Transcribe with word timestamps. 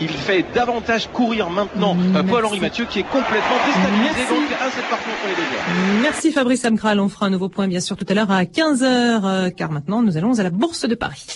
Il 0.00 0.08
fait 0.08 0.44
davantage 0.54 1.08
courir 1.12 1.50
maintenant 1.50 1.96
euh, 2.14 2.22
Paul-Henri 2.22 2.60
Mathieu 2.60 2.86
qui 2.88 3.00
est 3.00 3.02
complètement 3.02 3.58
déstabilisé 3.66 4.28
donc 4.28 4.52
à 4.60 4.70
cette 4.70 4.88
partie 4.88 5.08
entre 5.08 5.28
les 5.28 5.34
deux. 5.34 6.02
Merci 6.02 6.32
Fabrice 6.32 6.64
Amkral. 6.64 7.00
On 7.00 7.08
fera 7.08 7.26
un 7.26 7.30
nouveau 7.30 7.48
point 7.48 7.68
bien 7.68 7.80
sûr 7.80 7.96
tout 7.96 8.06
à 8.08 8.14
l'heure 8.14 8.30
à 8.30 8.44
15h 8.44 8.82
euh, 8.84 9.50
car 9.50 9.70
maintenant 9.70 10.02
nous 10.02 10.16
allons 10.16 10.38
à 10.38 10.42
la 10.42 10.50
Bourse 10.50 10.86
de 10.86 10.94
Paris. 10.94 11.26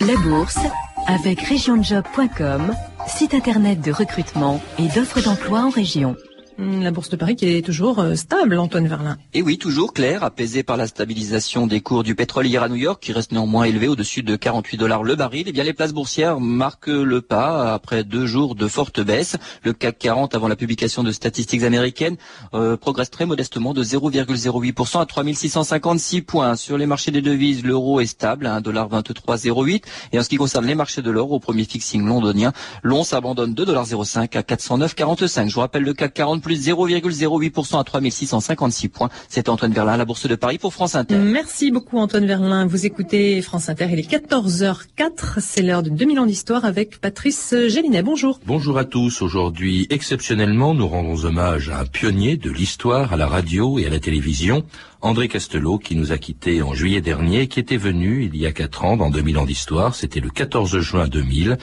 La 0.00 0.16
Bourse 0.16 0.58
avec 1.06 1.40
regionjob.com, 1.40 2.74
site 3.06 3.34
internet 3.34 3.80
de 3.80 3.92
recrutement 3.92 4.60
et 4.78 4.88
d'offres 4.88 5.20
d'emploi 5.20 5.60
en 5.60 5.70
région. 5.70 6.16
Hum, 6.56 6.82
La 6.82 6.92
Bourse 6.92 7.08
de 7.08 7.16
Paris 7.16 7.34
qui 7.34 7.48
est 7.48 7.64
toujours 7.64 7.98
euh, 7.98 8.14
stable, 8.14 8.56
Antoine 8.56 8.86
Verlin. 8.86 9.16
Et 9.32 9.42
oui, 9.42 9.58
toujours 9.58 9.92
clair, 9.92 10.22
apaisé 10.22 10.62
par 10.62 10.76
la 10.76 10.86
stabilisation 10.86 11.66
des 11.66 11.80
cours 11.80 12.04
du 12.04 12.14
pétrole 12.14 12.46
hier 12.46 12.62
à 12.62 12.68
New 12.68 12.76
York, 12.76 13.02
qui 13.02 13.12
reste 13.12 13.32
néanmoins 13.32 13.64
élevé 13.64 13.88
au-dessus 13.88 14.22
de 14.22 14.36
48 14.36 14.76
dollars 14.76 15.02
le 15.02 15.16
baril. 15.16 15.48
Et 15.48 15.52
bien, 15.52 15.64
les 15.64 15.72
places 15.72 15.92
boursières 15.92 16.38
marquent 16.38 16.86
le 16.86 17.20
pas 17.20 17.74
après 17.74 18.04
deux 18.04 18.26
jours 18.26 18.54
de 18.54 18.68
forte 18.68 19.00
baisse. 19.00 19.36
Le 19.64 19.72
CAC 19.72 19.98
40, 19.98 20.36
avant 20.36 20.46
la 20.46 20.54
publication 20.54 21.02
de 21.02 21.10
statistiques 21.10 21.64
américaines, 21.64 22.16
euh, 22.54 22.76
progresse 22.76 23.10
très 23.10 23.26
modestement 23.26 23.74
de 23.74 23.82
0,08% 23.82 25.00
à 25.00 25.06
3656 25.06 26.22
points. 26.22 26.54
Sur 26.54 26.78
les 26.78 26.86
marchés 26.86 27.10
des 27.10 27.22
devises, 27.22 27.64
l'euro 27.64 27.98
est 27.98 28.06
stable 28.06 28.46
à 28.46 28.60
1,2308. 28.60 29.82
Et 30.12 30.20
en 30.20 30.22
ce 30.22 30.28
qui 30.28 30.36
concerne 30.36 30.66
les 30.66 30.76
marchés 30.76 31.02
de 31.02 31.10
l'or, 31.10 31.32
au 31.32 31.40
premier 31.40 31.64
fixing 31.64 32.06
londonien, 32.06 32.52
l'once 32.84 33.12
abandonne 33.12 33.54
2,05 33.54 34.38
à 34.38 34.42
409,45. 34.42 35.48
Je 35.48 35.54
vous 35.54 35.60
rappelle 35.60 35.82
le 35.82 35.94
CAC 35.94 36.14
40 36.14 36.43
plus 36.44 36.68
0,08% 36.68 37.80
à 37.80 37.84
3656 37.84 38.88
points. 38.88 39.08
C'est 39.28 39.48
Antoine 39.48 39.72
Verlin, 39.72 39.96
la 39.96 40.04
Bourse 40.04 40.28
de 40.28 40.36
Paris 40.36 40.58
pour 40.58 40.72
France 40.72 40.94
Inter. 40.94 41.16
Merci 41.16 41.72
beaucoup 41.72 41.98
Antoine 41.98 42.26
Verlin. 42.26 42.66
Vous 42.66 42.86
écoutez 42.86 43.42
France 43.42 43.68
Inter, 43.68 43.88
il 43.90 43.98
est 43.98 44.08
14h04. 44.08 45.40
C'est 45.40 45.62
l'heure 45.62 45.82
de 45.82 45.90
2000 45.90 46.20
ans 46.20 46.26
d'histoire 46.26 46.64
avec 46.64 47.00
Patrice 47.00 47.54
Gélinet. 47.68 48.02
Bonjour. 48.02 48.38
Bonjour 48.46 48.78
à 48.78 48.84
tous. 48.84 49.22
Aujourd'hui, 49.22 49.86
exceptionnellement, 49.90 50.74
nous 50.74 50.86
rendons 50.86 51.24
hommage 51.24 51.70
à 51.70 51.80
un 51.80 51.86
pionnier 51.86 52.36
de 52.36 52.50
l'histoire 52.50 53.12
à 53.12 53.16
la 53.16 53.26
radio 53.26 53.78
et 53.78 53.86
à 53.86 53.90
la 53.90 53.98
télévision, 53.98 54.64
André 55.04 55.28
Castelot, 55.28 55.76
qui 55.76 55.96
nous 55.96 56.12
a 56.12 56.18
quittés 56.18 56.62
en 56.62 56.72
juillet 56.72 57.02
dernier, 57.02 57.46
qui 57.46 57.60
était 57.60 57.76
venu 57.76 58.24
il 58.24 58.34
y 58.38 58.46
a 58.46 58.52
quatre 58.52 58.86
ans 58.86 58.96
dans 58.96 59.10
2000 59.10 59.36
ans 59.36 59.44
d'histoire. 59.44 59.94
C'était 59.94 60.18
le 60.18 60.30
14 60.30 60.78
juin 60.78 61.06
2000, 61.06 61.58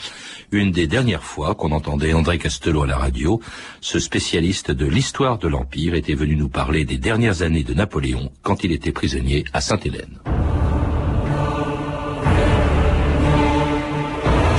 une 0.52 0.72
des 0.72 0.86
dernières 0.86 1.23
fois 1.23 1.56
qu'on 1.56 1.72
entendait 1.72 2.14
André 2.14 2.38
Castelot 2.38 2.84
à 2.84 2.88
la 2.88 2.97
radio. 2.97 3.42
Ce 3.81 3.97
spécialiste 3.97 4.69
de 4.69 4.86
l'histoire 4.86 5.39
de 5.39 5.47
l'Empire 5.47 5.95
était 5.95 6.14
venu 6.14 6.36
nous 6.36 6.50
parler 6.50 6.86
des 6.86 7.00
dernières 7.00 7.42
années 7.42 7.64
de 7.64 7.73
Napoléon 7.73 8.31
quand 8.44 8.64
il 8.64 8.73
était 8.73 8.92
prisonnier 8.92 9.44
à 9.53 9.59
Sainte-Hélène. 9.59 10.19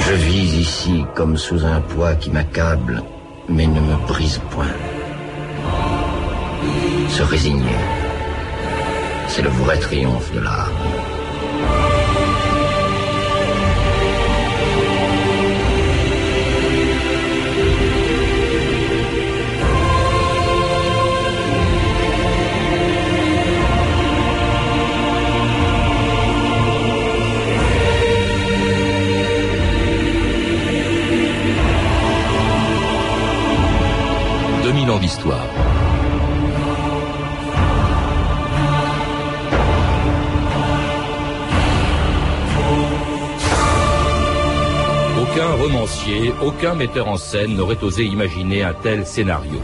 Je 0.09 0.13
vis 0.13 0.57
ici 0.57 1.05
comme 1.15 1.37
sous 1.37 1.65
un 1.65 1.81
poids 1.83 2.17
qui 2.17 2.31
m'accable, 2.31 3.05
mais 3.49 3.69
ne 3.69 3.81
me 3.81 4.07
brise 4.09 4.41
point. 4.51 4.75
Se 7.09 7.23
résigner, 7.23 7.79
c'est 9.35 9.41
le 9.41 9.49
vrai 9.49 9.79
triomphe 9.79 10.31
de 10.33 10.41
l'art. 10.41 10.71
«romancier, 46.13 46.33
aucun 46.43 46.75
metteur 46.75 47.09
en 47.09 47.17
scène 47.17 47.57
n'aurait 47.57 47.83
osé 47.83 48.05
imaginer 48.05 48.63
un 48.63 48.75
tel 48.75 49.07
scénario. 49.07 49.61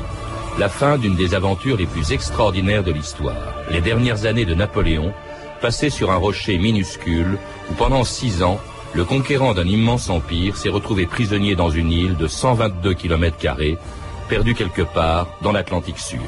La 0.58 0.68
fin 0.68 0.98
d'une 0.98 1.14
des 1.14 1.34
aventures 1.34 1.76
les 1.76 1.86
plus 1.86 2.12
extraordinaires 2.12 2.82
de 2.84 2.92
l'histoire. 2.92 3.54
Les 3.70 3.80
dernières 3.80 4.26
années 4.26 4.44
de 4.44 4.54
Napoléon, 4.54 5.12
passées 5.60 5.90
sur 5.90 6.10
un 6.10 6.16
rocher 6.16 6.58
minuscule, 6.58 7.38
où 7.70 7.74
pendant 7.74 8.04
six 8.04 8.42
ans, 8.42 8.60
le 8.94 9.04
conquérant 9.04 9.54
d'un 9.54 9.66
immense 9.66 10.08
empire 10.08 10.56
s'est 10.56 10.68
retrouvé 10.68 11.06
prisonnier 11.06 11.54
dans 11.54 11.70
une 11.70 11.92
île 11.92 12.16
de 12.16 12.26
122 12.26 12.94
km 12.94 13.36
perdu 14.28 14.54
quelque 14.54 14.82
part 14.82 15.28
dans 15.42 15.52
l'Atlantique 15.52 15.98
Sud. 15.98 16.20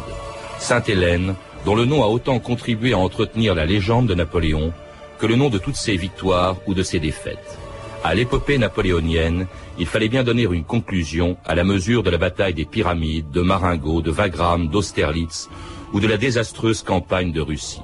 Sainte-Hélène, 0.58 1.34
dont 1.64 1.74
le 1.74 1.84
nom 1.84 2.02
a 2.02 2.06
autant 2.06 2.38
contribué 2.38 2.92
à 2.92 2.98
entretenir 2.98 3.54
la 3.54 3.66
légende 3.66 4.06
de 4.06 4.14
Napoléon 4.14 4.72
que 5.18 5.26
le 5.26 5.36
nom 5.36 5.50
de 5.50 5.58
toutes 5.58 5.76
ses 5.76 5.96
victoires 5.96 6.56
ou 6.66 6.74
de 6.74 6.82
ses 6.82 6.98
défaites. 6.98 7.59
À 8.02 8.14
l'épopée 8.14 8.56
napoléonienne, 8.56 9.46
il 9.78 9.86
fallait 9.86 10.08
bien 10.08 10.24
donner 10.24 10.44
une 10.44 10.64
conclusion 10.64 11.36
à 11.44 11.54
la 11.54 11.64
mesure 11.64 12.02
de 12.02 12.08
la 12.08 12.16
bataille 12.16 12.54
des 12.54 12.64
pyramides, 12.64 13.30
de 13.30 13.42
Marengo, 13.42 14.00
de 14.00 14.10
Wagram, 14.10 14.68
d'Austerlitz 14.68 15.50
ou 15.92 16.00
de 16.00 16.06
la 16.06 16.16
désastreuse 16.16 16.82
campagne 16.82 17.30
de 17.30 17.42
Russie. 17.42 17.82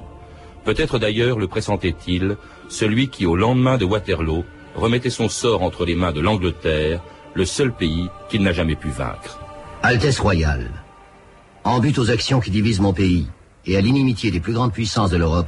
Peut-être 0.65 0.97
d'ailleurs 0.97 1.37
le 1.37 1.47
pressentait-il, 1.47 2.35
celui 2.67 3.09
qui 3.09 3.27
au 3.27 3.35
lendemain 3.35 3.77
de 3.77 3.85
Waterloo 3.85 4.43
remettait 4.75 5.11
son 5.11 5.29
sort 5.29 5.61
entre 5.61 5.85
les 5.85 5.95
mains 5.95 6.11
de 6.11 6.19
l'Angleterre, 6.19 7.01
le 7.35 7.45
seul 7.45 7.71
pays 7.71 8.09
qu'il 8.29 8.41
n'a 8.41 8.53
jamais 8.53 8.75
pu 8.75 8.89
vaincre. 8.89 9.39
Altesse 9.83 10.19
royale, 10.19 10.71
en 11.63 11.79
but 11.79 11.97
aux 11.99 12.09
actions 12.09 12.39
qui 12.39 12.49
divisent 12.49 12.81
mon 12.81 12.93
pays 12.93 13.27
et 13.67 13.77
à 13.77 13.81
l'inimitié 13.81 14.31
des 14.31 14.39
plus 14.39 14.53
grandes 14.53 14.73
puissances 14.73 15.11
de 15.11 15.17
l'Europe, 15.17 15.47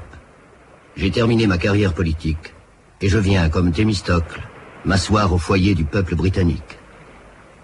j'ai 0.95 1.09
terminé 1.09 1.47
ma 1.47 1.57
carrière 1.57 1.93
politique 1.93 2.53
et 3.01 3.09
je 3.09 3.17
viens, 3.17 3.49
comme 3.49 3.71
Thémistocle, 3.71 4.41
m'asseoir 4.85 5.33
au 5.33 5.37
foyer 5.37 5.75
du 5.75 5.85
peuple 5.85 6.15
britannique. 6.15 6.79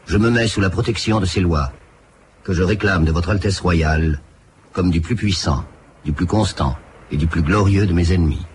Je 0.06 0.18
me 0.18 0.30
mets 0.30 0.48
sous 0.48 0.62
la 0.62 0.70
protection 0.70 1.20
de 1.20 1.26
ces 1.26 1.42
lois 1.42 1.72
que 2.44 2.54
je 2.54 2.64
réclame 2.64 3.06
de 3.06 3.12
votre 3.12 3.30
Altesse 3.30 3.60
royale 3.60 4.22
comme 4.74 4.92
du 4.92 5.02
plus 5.02 5.16
puissant, 5.16 5.64
du 6.04 6.12
plus 6.12 6.26
constant 6.26 6.78
et 7.12 7.18
du 7.18 7.28
plus 7.28 7.42
glorieux 7.42 7.88
de 7.88 7.94
mes 7.94 8.12
ennemis. 8.12 8.46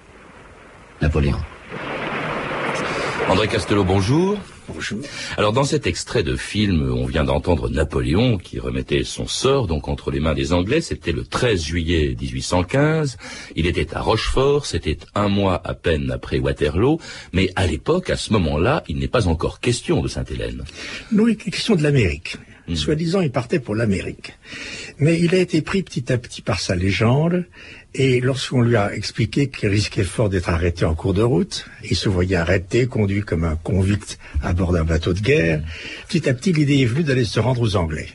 Napoléon. 1.00 1.40
André 3.28 3.48
Castelot, 3.48 3.84
bonjour. 3.84 4.38
Alors 5.36 5.52
dans 5.52 5.64
cet 5.64 5.86
extrait 5.86 6.22
de 6.22 6.36
film, 6.36 6.92
on 6.92 7.06
vient 7.06 7.24
d'entendre 7.24 7.68
Napoléon 7.68 8.38
qui 8.38 8.58
remettait 8.58 9.04
son 9.04 9.26
sort 9.26 9.66
donc 9.66 9.88
entre 9.88 10.10
les 10.10 10.20
mains 10.20 10.34
des 10.34 10.52
Anglais. 10.52 10.80
C'était 10.80 11.12
le 11.12 11.24
13 11.24 11.62
juillet 11.62 12.16
1815. 12.20 13.16
Il 13.56 13.66
était 13.66 13.94
à 13.94 14.00
Rochefort. 14.00 14.66
C'était 14.66 14.98
un 15.14 15.28
mois 15.28 15.60
à 15.64 15.74
peine 15.74 16.10
après 16.10 16.38
Waterloo. 16.38 16.98
Mais 17.32 17.50
à 17.56 17.66
l'époque, 17.66 18.10
à 18.10 18.16
ce 18.16 18.32
moment-là, 18.32 18.82
il 18.88 18.98
n'est 18.98 19.08
pas 19.08 19.28
encore 19.28 19.60
question 19.60 20.02
de 20.02 20.08
Sainte-Hélène. 20.08 20.64
Non, 21.12 21.26
il 21.28 21.32
est 21.32 21.36
question 21.36 21.74
de 21.74 21.82
l'Amérique. 21.82 22.36
Soi-disant, 22.76 23.20
il 23.20 23.30
partait 23.30 23.58
pour 23.58 23.74
l'Amérique. 23.74 24.34
Mais 24.98 25.18
il 25.18 25.34
a 25.34 25.38
été 25.38 25.62
pris 25.62 25.82
petit 25.82 26.12
à 26.12 26.18
petit 26.18 26.42
par 26.42 26.60
sa 26.60 26.74
légende, 26.74 27.44
et 27.94 28.20
lorsqu'on 28.20 28.60
lui 28.60 28.76
a 28.76 28.94
expliqué 28.94 29.48
qu'il 29.48 29.68
risquait 29.68 30.04
fort 30.04 30.28
d'être 30.28 30.48
arrêté 30.48 30.84
en 30.84 30.94
cours 30.94 31.14
de 31.14 31.22
route, 31.22 31.66
il 31.88 31.96
se 31.96 32.08
voyait 32.08 32.36
arrêté, 32.36 32.86
conduit 32.86 33.22
comme 33.22 33.44
un 33.44 33.56
convict 33.56 34.18
à 34.42 34.52
bord 34.52 34.72
d'un 34.72 34.84
bateau 34.84 35.12
de 35.12 35.20
guerre, 35.20 35.62
petit 36.08 36.28
à 36.28 36.34
petit 36.34 36.52
l'idée 36.52 36.80
est 36.80 36.86
venue 36.86 37.02
d'aller 37.04 37.24
se 37.24 37.40
rendre 37.40 37.62
aux 37.62 37.76
Anglais. 37.76 38.08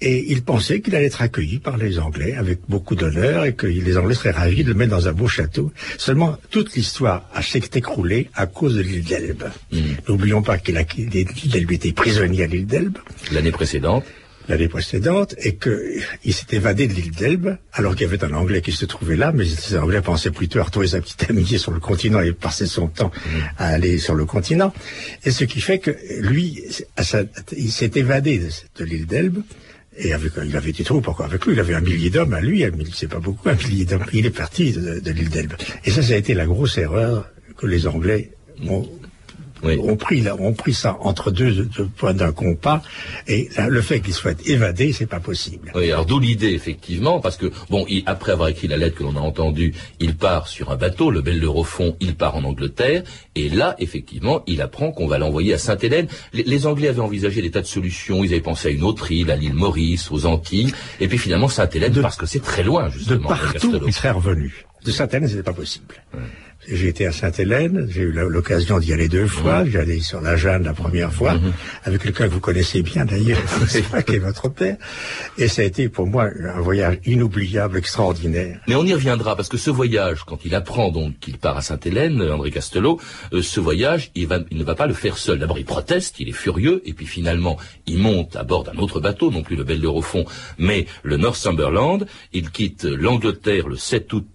Et 0.00 0.30
il 0.30 0.42
pensait 0.42 0.80
qu'il 0.80 0.94
allait 0.94 1.06
être 1.06 1.22
accueilli 1.22 1.58
par 1.58 1.78
les 1.78 1.98
Anglais 1.98 2.34
avec 2.34 2.60
beaucoup 2.68 2.94
d'honneur 2.94 3.46
et 3.46 3.54
que 3.54 3.66
les 3.66 3.96
Anglais 3.96 4.14
seraient 4.14 4.30
ravis 4.30 4.62
de 4.62 4.68
le 4.68 4.74
mettre 4.74 4.90
dans 4.90 5.08
un 5.08 5.12
beau 5.12 5.26
château. 5.26 5.72
Seulement, 5.96 6.36
toute 6.50 6.74
l'histoire 6.74 7.28
a 7.32 7.40
s'est 7.40 7.62
écroulée 7.74 8.28
à 8.34 8.46
cause 8.46 8.74
de 8.74 8.82
l'île 8.82 9.04
d'Elbe. 9.04 9.44
N'oublions 10.06 10.42
pas 10.42 10.58
qu'il 10.58 10.76
a, 10.76 10.84
d'Elbe 10.84 11.72
était 11.72 11.92
prisonnier 11.92 12.44
à 12.44 12.46
l'île 12.46 12.66
d'Elbe 12.66 12.98
L'année 13.32 13.52
précédente, 13.52 14.04
l'année 14.48 14.68
précédente 14.68 15.34
et 15.38 15.56
qu'il 15.56 16.34
s'est 16.34 16.54
évadé 16.54 16.88
de 16.88 16.92
l'île 16.92 17.12
d'Elbe 17.12 17.56
alors 17.72 17.94
qu'il 17.94 18.02
y 18.06 18.08
avait 18.10 18.22
un 18.22 18.34
Anglais 18.34 18.60
qui 18.60 18.72
se 18.72 18.84
trouvait 18.84 19.16
là, 19.16 19.32
mais 19.32 19.46
ces 19.46 19.78
Anglais 19.78 20.02
pensaient 20.02 20.30
plutôt 20.30 20.58
à 20.58 20.64
retrouver 20.64 20.88
sa 20.88 21.00
petite 21.00 21.30
amitié 21.30 21.56
sur 21.56 21.72
le 21.72 21.80
continent 21.80 22.20
et 22.20 22.32
passer 22.32 22.66
son 22.66 22.88
temps 22.88 23.10
à 23.56 23.68
aller 23.68 23.98
sur 23.98 24.14
le 24.14 24.26
continent. 24.26 24.74
Et 25.24 25.30
ce 25.30 25.44
qui 25.44 25.62
fait 25.62 25.78
que 25.78 25.96
lui, 26.20 26.62
il 27.56 27.72
s'est 27.72 27.92
évadé 27.94 28.42
de 28.78 28.84
l'île 28.84 29.06
d'Elbe 29.06 29.42
et 29.98 30.12
avec, 30.12 30.32
il 30.44 30.56
avait 30.56 30.72
des 30.72 30.84
troupes 30.84 31.08
encore 31.08 31.26
avec 31.26 31.44
lui, 31.46 31.54
il 31.54 31.60
avait 31.60 31.74
un 31.74 31.80
millier 31.80 32.10
d'hommes 32.10 32.34
à 32.34 32.40
lui, 32.40 32.64
c'est 32.92 33.08
pas 33.08 33.18
beaucoup, 33.18 33.48
un 33.48 33.54
millier 33.54 33.84
d'hommes. 33.84 34.04
Il 34.12 34.26
est 34.26 34.30
parti 34.30 34.72
de, 34.72 35.00
de 35.00 35.10
l'île 35.10 35.30
d'Elbe. 35.30 35.54
Et 35.84 35.90
ça, 35.90 36.02
ça 36.02 36.14
a 36.14 36.16
été 36.16 36.34
la 36.34 36.46
grosse 36.46 36.78
erreur 36.78 37.30
que 37.56 37.66
les 37.66 37.86
Anglais 37.86 38.32
ont 38.68 38.88
ont 39.62 39.96
pris 39.96 40.24
ont 40.28 40.52
pris 40.52 40.74
ça 40.74 40.96
entre 41.00 41.30
deux, 41.30 41.68
points 41.96 42.14
d'un 42.14 42.32
compas 42.32 42.82
et 43.26 43.48
le 43.68 43.80
fait 43.80 44.00
qu'il 44.00 44.12
soit 44.12 44.40
évadé, 44.46 44.92
c'est 44.92 45.06
pas 45.06 45.20
possible. 45.20 45.72
Oui, 45.74 45.90
alors 45.90 46.06
d'où 46.06 46.18
l'idée 46.18 46.52
effectivement, 46.52 47.20
parce 47.20 47.36
que 47.36 47.50
bon, 47.70 47.86
après 48.06 48.32
avoir 48.32 48.48
écrit 48.48 48.68
la 48.68 48.76
lettre 48.76 48.96
que 48.96 49.02
l'on 49.02 49.16
a 49.16 49.20
entendue, 49.20 49.74
il 50.00 50.16
part 50.16 50.48
sur 50.48 50.70
un 50.70 50.76
bateau, 50.76 51.10
le 51.10 51.22
Bel 51.22 51.40
de 51.40 51.48
Fond, 51.64 51.96
il 52.00 52.14
part 52.14 52.36
en 52.36 52.44
Angleterre, 52.44 53.02
et 53.34 53.48
là 53.48 53.76
effectivement, 53.78 54.42
il 54.46 54.60
apprend 54.60 54.92
qu'on 54.92 55.06
va 55.06 55.18
l'envoyer 55.18 55.54
à 55.54 55.58
Sainte-Hélène. 55.58 56.08
Les, 56.32 56.66
Anglais 56.66 56.88
avaient 56.88 57.00
envisagé 57.00 57.42
des 57.42 57.50
tas 57.50 57.60
de 57.60 57.66
solutions, 57.66 58.24
ils 58.24 58.32
avaient 58.32 58.40
pensé 58.40 58.68
à 58.68 58.70
une 58.70 58.82
autre 58.82 59.12
île, 59.12 59.30
à 59.30 59.36
l'île 59.36 59.54
Maurice, 59.54 60.10
aux 60.10 60.26
Antilles, 60.26 60.72
et 61.00 61.08
puis 61.08 61.18
finalement 61.18 61.48
Sainte-Hélène, 61.48 62.00
parce 62.00 62.16
que 62.16 62.26
c'est 62.26 62.42
très 62.42 62.62
loin 62.62 62.88
justement. 62.90 63.30
De 63.30 63.34
partout, 63.34 63.80
il 63.86 63.92
serait 63.92 64.10
revenu. 64.10 64.66
De 64.86 64.92
Sainte-Hélène, 64.92 65.28
c'était 65.28 65.42
pas 65.42 65.52
possible. 65.52 65.96
J'ai 66.68 66.88
été 66.88 67.06
à 67.06 67.12
Sainte-Hélène, 67.12 67.86
j'ai 67.88 68.02
eu 68.02 68.10
l'occasion 68.10 68.80
d'y 68.80 68.92
aller 68.92 69.08
deux 69.08 69.28
fois. 69.28 69.64
J'ai 69.64 69.78
allé 69.78 70.00
sur 70.00 70.20
la 70.20 70.36
Jeanne 70.36 70.64
la 70.64 70.72
première 70.72 71.12
fois, 71.12 71.34
mmh. 71.34 71.52
avec 71.84 72.02
quelqu'un 72.02 72.26
que 72.26 72.32
vous 72.32 72.40
connaissez 72.40 72.82
bien 72.82 73.04
d'ailleurs, 73.04 73.38
qui 74.06 74.14
est 74.14 74.18
votre 74.18 74.48
père. 74.48 74.76
Et 75.38 75.46
ça 75.46 75.62
a 75.62 75.64
été 75.64 75.88
pour 75.88 76.08
moi 76.08 76.24
un 76.24 76.60
voyage 76.60 76.98
inoubliable, 77.04 77.78
extraordinaire. 77.78 78.58
Mais 78.66 78.74
on 78.74 78.84
y 78.84 78.92
reviendra, 78.92 79.36
parce 79.36 79.48
que 79.48 79.56
ce 79.56 79.70
voyage, 79.70 80.24
quand 80.24 80.44
il 80.44 80.56
apprend 80.56 80.90
donc 80.90 81.18
qu'il 81.20 81.38
part 81.38 81.56
à 81.56 81.62
Sainte-Hélène, 81.62 82.20
André 82.22 82.50
Castelot, 82.50 83.00
euh, 83.32 83.42
ce 83.42 83.60
voyage, 83.60 84.10
il, 84.16 84.26
va, 84.26 84.40
il 84.50 84.58
ne 84.58 84.64
va 84.64 84.74
pas 84.74 84.88
le 84.88 84.94
faire 84.94 85.18
seul. 85.18 85.38
D'abord, 85.38 85.58
il 85.58 85.64
proteste, 85.64 86.18
il 86.18 86.28
est 86.28 86.32
furieux, 86.32 86.82
et 86.84 86.94
puis 86.94 87.06
finalement, 87.06 87.58
il 87.86 87.98
monte 87.98 88.34
à 88.34 88.42
bord 88.42 88.64
d'un 88.64 88.76
autre 88.78 88.98
bateau, 88.98 89.30
non 89.30 89.42
plus 89.42 89.54
le 89.54 89.62
Belle 89.62 89.80
de 89.80 89.86
Rofond, 89.86 90.24
mais 90.58 90.86
le 91.04 91.16
Northumberland. 91.16 92.06
Il 92.32 92.50
quitte 92.50 92.84
l'Angleterre 92.84 93.68
le 93.68 93.76
7 93.76 94.12
août 94.12 94.26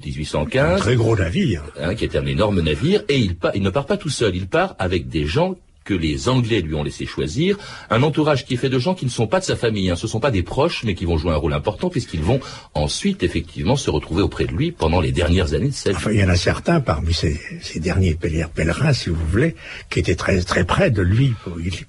1815. 0.46 0.74
Un 0.74 0.78
très 0.78 0.96
gros 0.96 1.16
navire. 1.16 1.64
Hein, 1.80 1.96
qui 1.96 2.06
était 2.06 2.18
un 2.18 2.26
énorme 2.26 2.62
navire, 2.62 3.04
et 3.10 3.18
il, 3.18 3.36
il 3.54 3.62
ne 3.62 3.70
part 3.70 3.86
pas 3.86 3.98
tout 3.98 4.10
seul, 4.10 4.36
il 4.36 4.48
part 4.48 4.76
avec 4.80 5.10
des 5.10 5.26
gens 5.26 5.56
que 5.84 5.94
les 5.94 6.30
Anglais 6.30 6.62
lui 6.62 6.76
ont 6.76 6.84
laissé 6.84 7.06
choisir, 7.06 7.58
un 7.90 8.04
entourage 8.04 8.46
qui 8.46 8.54
est 8.54 8.58
fait 8.58 8.70
de 8.70 8.80
gens 8.80 8.94
qui 8.94 9.06
ne 9.06 9.10
sont 9.10 9.28
pas 9.28 9.40
de 9.40 9.46
sa 9.46 9.56
famille, 9.56 9.90
hein. 9.90 9.96
ce 9.96 10.06
ne 10.06 10.12
sont 10.12 10.20
pas 10.20 10.32
des 10.32 10.44
proches, 10.44 10.84
mais 10.84 10.94
qui 10.94 11.06
vont 11.06 11.18
jouer 11.18 11.34
un 11.34 11.38
rôle 11.38 11.54
important 11.54 11.90
puisqu'ils 11.90 12.22
vont 12.22 12.40
ensuite 12.74 13.24
effectivement 13.24 13.76
se 13.76 13.90
retrouver 13.90 14.22
auprès 14.22 14.46
de 14.46 14.52
lui 14.52 14.72
pendant 14.72 15.02
les 15.02 15.12
dernières 15.12 15.54
années 15.54 15.70
de 15.70 15.74
sa 15.74 15.90
vie. 15.90 15.96
Enfin, 15.96 16.12
il 16.12 16.20
y 16.20 16.24
en 16.24 16.30
a 16.30 16.36
certains 16.36 16.82
parmi 16.82 17.14
ces, 17.14 17.40
derniers 17.78 18.16
pèlerins, 18.16 18.94
si 18.94 19.10
vous 19.10 19.26
voulez, 19.32 19.56
qui 19.90 20.00
étaient 20.00 20.16
très 20.16 20.42
très 20.42 20.66
près 20.66 20.92
de 20.92 21.02
lui, 21.02 21.34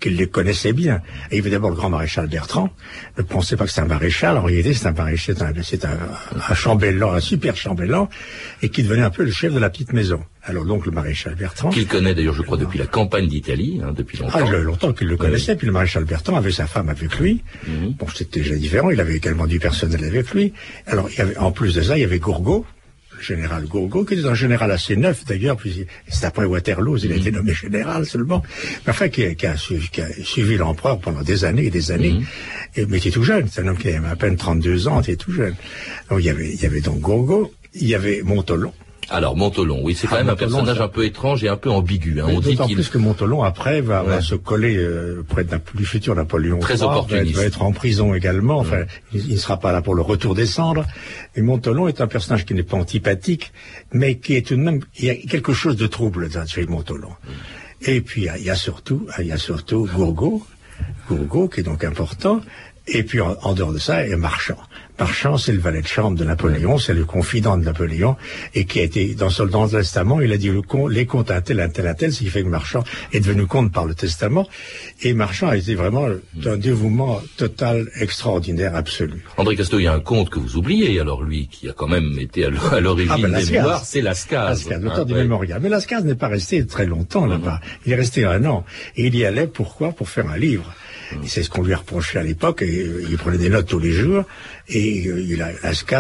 qui 0.00 0.10
les 0.10 0.26
connaissaient 0.26 0.72
bien. 0.72 1.02
Et 1.30 1.34
il 1.34 1.38
y 1.38 1.40
avait 1.40 1.50
d'abord 1.50 1.70
le 1.70 1.76
grand 1.76 1.90
maréchal 1.90 2.28
Bertrand. 2.28 2.70
Ne 3.18 3.22
pensez 3.22 3.56
pas 3.56 3.66
que 3.66 3.70
c'est 3.70 3.80
un 3.80 3.86
maréchal, 3.86 4.38
en 4.38 4.42
réalité 4.42 4.74
c'est 4.74 4.86
un 4.86 4.92
maréchal, 4.92 5.36
c'est 5.62 5.84
un, 5.84 5.98
un 6.48 6.54
chambellan, 6.54 7.12
un 7.12 7.20
super 7.20 7.56
chambellan, 7.56 8.08
et 8.62 8.70
qui 8.70 8.82
devenait 8.82 9.02
un 9.02 9.10
peu 9.10 9.24
le 9.24 9.30
chef 9.30 9.52
de 9.52 9.58
la 9.58 9.68
petite 9.68 9.92
maison. 9.92 10.22
Alors 10.44 10.64
donc 10.64 10.86
le 10.86 10.92
maréchal 10.92 11.36
Bertrand... 11.36 11.70
Qu'il 11.70 11.86
connaît 11.86 12.14
d'ailleurs, 12.14 12.34
je 12.34 12.42
crois, 12.42 12.56
depuis 12.56 12.78
la 12.78 12.86
campagne 12.86 13.28
d'Italie, 13.28 13.80
hein, 13.82 13.92
depuis 13.96 14.18
longtemps. 14.18 14.40
Ah, 14.44 14.50
longtemps 14.50 14.92
qu'il 14.92 15.06
le 15.06 15.16
connaissait, 15.16 15.54
puis 15.54 15.68
le 15.68 15.72
maréchal 15.72 16.04
Bertrand 16.04 16.36
avait 16.36 16.50
sa 16.50 16.66
femme 16.66 16.88
avec 16.88 17.16
lui. 17.20 17.42
Mhm. 17.66 17.92
Bon, 17.92 18.06
c'était 18.12 18.40
déjà 18.40 18.56
différent, 18.56 18.90
il 18.90 19.00
avait 19.00 19.16
également 19.16 19.46
du 19.46 19.60
personnel 19.60 20.02
avec 20.02 20.32
lui. 20.32 20.52
Alors, 20.86 21.08
il 21.10 21.18
y 21.18 21.20
avait, 21.20 21.36
en 21.36 21.52
plus 21.52 21.74
de 21.74 21.82
ça, 21.82 21.96
il 21.96 22.00
y 22.00 22.04
avait 22.04 22.18
Gourgaud, 22.18 22.66
le 23.16 23.22
général 23.22 23.66
Gourgaud, 23.66 24.04
qui 24.04 24.14
était 24.14 24.26
un 24.26 24.34
général 24.34 24.72
assez 24.72 24.96
neuf 24.96 25.24
d'ailleurs, 25.24 25.56
puis 25.56 25.86
c'est 26.08 26.26
après 26.26 26.44
Waterloo, 26.44 26.96
il 26.96 27.12
a 27.12 27.16
été 27.16 27.30
mhm. 27.30 27.36
nommé 27.36 27.54
général 27.54 28.04
seulement, 28.04 28.42
mais 28.84 28.90
enfin 28.90 29.08
qui 29.08 29.24
a, 29.24 29.56
suivi, 29.56 30.56
l'empereur 30.56 30.98
pendant 30.98 31.22
des 31.22 31.44
années 31.44 31.66
et 31.66 31.70
des 31.70 31.92
années, 31.92 32.14
mhm. 32.14 32.24
et, 32.74 32.86
mais 32.86 32.98
qui 32.98 33.08
est 33.08 33.12
tout 33.12 33.22
jeune, 33.22 33.46
c'est 33.48 33.60
un 33.60 33.68
homme 33.68 33.78
qui 33.78 33.90
avait 33.90 34.08
à 34.08 34.16
peine 34.16 34.36
32 34.36 34.88
ans, 34.88 35.02
qui 35.02 35.12
est 35.12 35.16
tout 35.16 35.32
jeune. 35.32 35.54
Donc 36.10 36.18
il 36.18 36.26
y 36.26 36.30
avait, 36.30 36.52
il 36.52 36.60
y 36.60 36.66
avait 36.66 36.80
donc 36.80 36.98
Gourgaud, 36.98 37.52
il 37.74 37.86
y 37.86 37.94
avait 37.94 38.22
Montolon, 38.22 38.72
alors 39.10 39.36
Montolon, 39.36 39.80
oui, 39.82 39.94
c'est 39.94 40.06
quand 40.06 40.16
ah, 40.16 40.20
même 40.20 40.30
un 40.30 40.36
personnage 40.36 40.80
un 40.80 40.88
peu 40.88 41.04
étrange 41.04 41.42
et 41.44 41.48
un 41.48 41.56
peu 41.56 41.70
ambigu. 41.70 42.20
Hein. 42.20 42.26
On 42.28 42.40
dit 42.40 42.54
D'autant 42.54 42.68
plus 42.68 42.88
que 42.88 42.98
Montolon 42.98 43.42
après 43.42 43.80
va, 43.80 44.20
se 44.20 44.34
coller 44.34 44.76
euh, 44.76 45.24
près 45.28 45.44
du 45.74 45.84
futur 45.84 46.14
Napoléon. 46.14 46.58
Très 46.60 46.82
opportuniste. 46.82 47.30
Il 47.30 47.36
va, 47.36 47.44
être 47.44 47.62
en 47.62 47.72
prison 47.72 48.14
également. 48.14 48.58
Enfin, 48.58 48.84
il 49.12 49.32
ne 49.32 49.36
sera 49.36 49.58
pas 49.58 49.72
là 49.72 49.82
pour 49.82 49.94
le 49.94 50.02
retour 50.02 50.34
des 50.34 50.46
cendres. 50.46 50.86
Et 51.34 51.42
Montolon 51.42 51.88
est 51.88 52.00
un 52.00 52.06
personnage 52.06 52.46
qui 52.46 52.54
n'est 52.54 52.62
pas 52.62 52.76
antipathique, 52.76 53.52
mais 53.92 54.16
qui 54.16 54.36
est 54.36 54.46
tout 54.46 54.56
de 54.56 54.62
même. 54.62 54.80
Il 54.98 55.04
y 55.04 55.10
a 55.10 55.14
quelque 55.14 55.52
chose 55.52 55.76
de 55.76 55.86
trouble 55.86 56.28
dans 56.28 56.46
chez 56.46 56.66
Montolon. 56.66 57.12
Et 57.82 58.00
puis 58.00 58.28
il 58.38 58.44
y 58.44 58.50
a 58.50 58.54
surtout, 58.54 59.06
il 59.18 59.26
y 59.26 59.32
a 59.32 59.38
surtout 59.38 59.88
Gourgaud, 59.92 60.42
Gourgaud 61.08 61.48
qui 61.48 61.60
est 61.60 61.64
donc 61.64 61.84
important. 61.84 62.40
Et 62.86 63.02
puis 63.02 63.20
en, 63.20 63.52
dehors 63.54 63.72
de 63.72 63.78
ça, 63.78 64.04
il 64.04 64.10
y 64.10 64.14
a 64.14 64.16
Marchand. 64.16 64.58
Marchand, 65.02 65.36
c'est 65.36 65.50
le 65.50 65.58
valet 65.58 65.82
de 65.82 65.88
chambre 65.88 66.16
de 66.16 66.24
Napoléon, 66.24 66.78
c'est 66.78 66.94
le 66.94 67.04
confident 67.04 67.56
de 67.56 67.64
Napoléon, 67.64 68.14
et 68.54 68.66
qui 68.66 68.78
a 68.78 68.84
été, 68.84 69.16
dans, 69.16 69.30
dans 69.46 69.64
le 69.64 69.70
testament, 69.70 70.20
il 70.20 70.30
a 70.30 70.36
dit 70.36 70.48
le 70.48 70.62
les 70.88 71.06
comptes 71.06 71.32
à 71.32 71.40
tel, 71.40 71.58
à 71.58 71.68
tel, 71.68 71.88
à 71.88 71.94
tel, 71.94 72.12
ce 72.12 72.20
qui 72.20 72.30
fait 72.30 72.44
que 72.44 72.48
Marchand 72.48 72.84
est 73.12 73.18
devenu 73.18 73.46
comte 73.46 73.72
par 73.72 73.84
le 73.84 73.96
testament, 73.96 74.46
et 75.02 75.12
Marchand 75.12 75.48
a 75.48 75.56
été 75.56 75.74
vraiment 75.74 76.06
d'un 76.34 76.56
dévouement 76.56 77.20
total, 77.36 77.90
extraordinaire, 78.00 78.76
absolu. 78.76 79.24
André 79.38 79.56
Casto, 79.56 79.80
il 79.80 79.82
y 79.82 79.86
a 79.88 79.92
un 79.92 79.98
conte 79.98 80.30
que 80.30 80.38
vous 80.38 80.56
oubliez, 80.56 81.00
alors 81.00 81.24
lui, 81.24 81.48
qui 81.48 81.68
a 81.68 81.72
quand 81.72 81.88
même 81.88 82.16
été 82.20 82.44
à 82.44 82.50
l'origine 82.78 83.10
ah 83.12 83.18
ben, 83.20 83.32
des 83.32 83.44
c'est 83.82 84.02
Lascaz. 84.02 84.50
Lascaz, 84.50 84.80
l'auteur 84.80 85.04
du 85.04 85.14
mémorial. 85.14 85.58
Mais 85.60 85.68
Lascaz 85.68 86.04
n'est 86.04 86.14
pas 86.14 86.28
resté 86.28 86.64
très 86.64 86.86
longtemps 86.86 87.26
là-bas. 87.26 87.60
Il 87.86 87.92
est 87.92 87.96
resté 87.96 88.24
un 88.24 88.44
an. 88.44 88.64
Et 88.94 89.08
il 89.08 89.16
y 89.16 89.24
allait, 89.24 89.48
pourquoi? 89.48 89.90
Pour 89.90 90.08
faire 90.08 90.30
un 90.30 90.38
livre. 90.38 90.72
C'est 91.26 91.42
ce 91.42 91.50
qu'on 91.50 91.62
lui 91.62 91.72
a 91.72 91.76
reproché 91.76 92.18
à 92.18 92.22
l'époque, 92.22 92.62
euh, 92.62 93.04
il 93.08 93.16
prenait 93.16 93.38
des 93.38 93.48
notes 93.48 93.66
tous 93.66 93.78
les 93.78 93.92
jours, 93.92 94.24
et 94.68 95.06
euh, 95.06 95.20
il 95.20 95.42
a, 95.42 95.50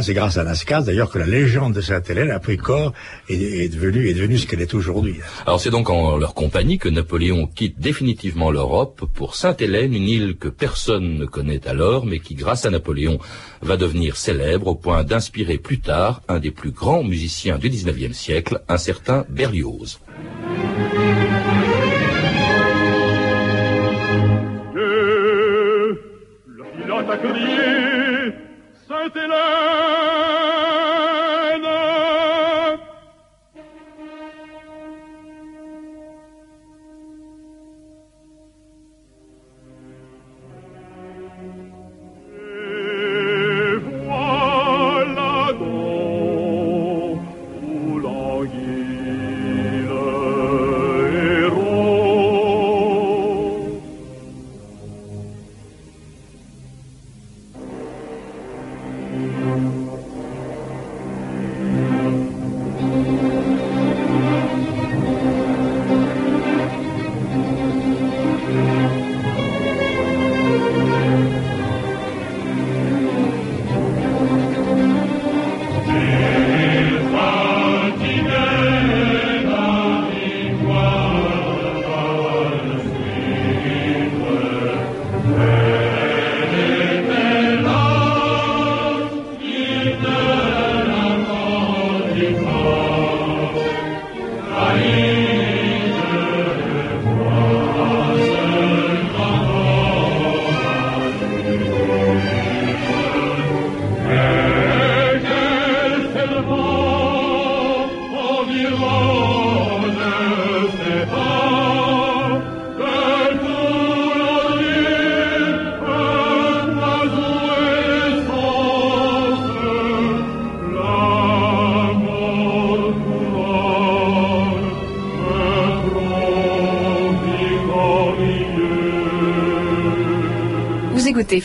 c'est 0.02 0.14
grâce 0.14 0.36
à 0.36 0.44
Lascaz 0.44 0.84
d'ailleurs 0.84 1.10
que 1.10 1.18
la 1.18 1.26
légende 1.26 1.74
de 1.74 1.80
Sainte-Hélène 1.80 2.30
a 2.30 2.38
pris 2.38 2.56
corps 2.56 2.92
et 3.28 3.64
est 3.64 3.68
devenue, 3.68 4.08
est 4.08 4.14
devenue 4.14 4.38
ce 4.38 4.46
qu'elle 4.46 4.60
est 4.60 4.74
aujourd'hui. 4.74 5.16
Alors 5.46 5.60
c'est 5.60 5.70
donc 5.70 5.90
en 5.90 6.16
leur 6.16 6.34
compagnie 6.34 6.78
que 6.78 6.88
Napoléon 6.88 7.46
quitte 7.46 7.78
définitivement 7.80 8.50
l'Europe 8.50 9.04
pour 9.14 9.36
Sainte-Hélène, 9.36 9.94
une 9.94 10.08
île 10.08 10.36
que 10.36 10.48
personne 10.48 11.18
ne 11.18 11.26
connaît 11.26 11.66
alors, 11.66 12.06
mais 12.06 12.20
qui 12.20 12.34
grâce 12.34 12.66
à 12.66 12.70
Napoléon 12.70 13.18
va 13.60 13.76
devenir 13.76 14.16
célèbre 14.16 14.68
au 14.68 14.74
point 14.74 15.04
d'inspirer 15.04 15.58
plus 15.58 15.80
tard 15.80 16.22
un 16.28 16.38
des 16.38 16.50
plus 16.50 16.70
grands 16.70 17.04
musiciens 17.04 17.58
du 17.58 17.68
XIXe 17.68 18.16
siècle, 18.16 18.62
un 18.68 18.78
certain 18.78 19.24
Berlioz. 19.28 19.98
Sainte-Hélène 29.14 29.28
Música 29.28 29.61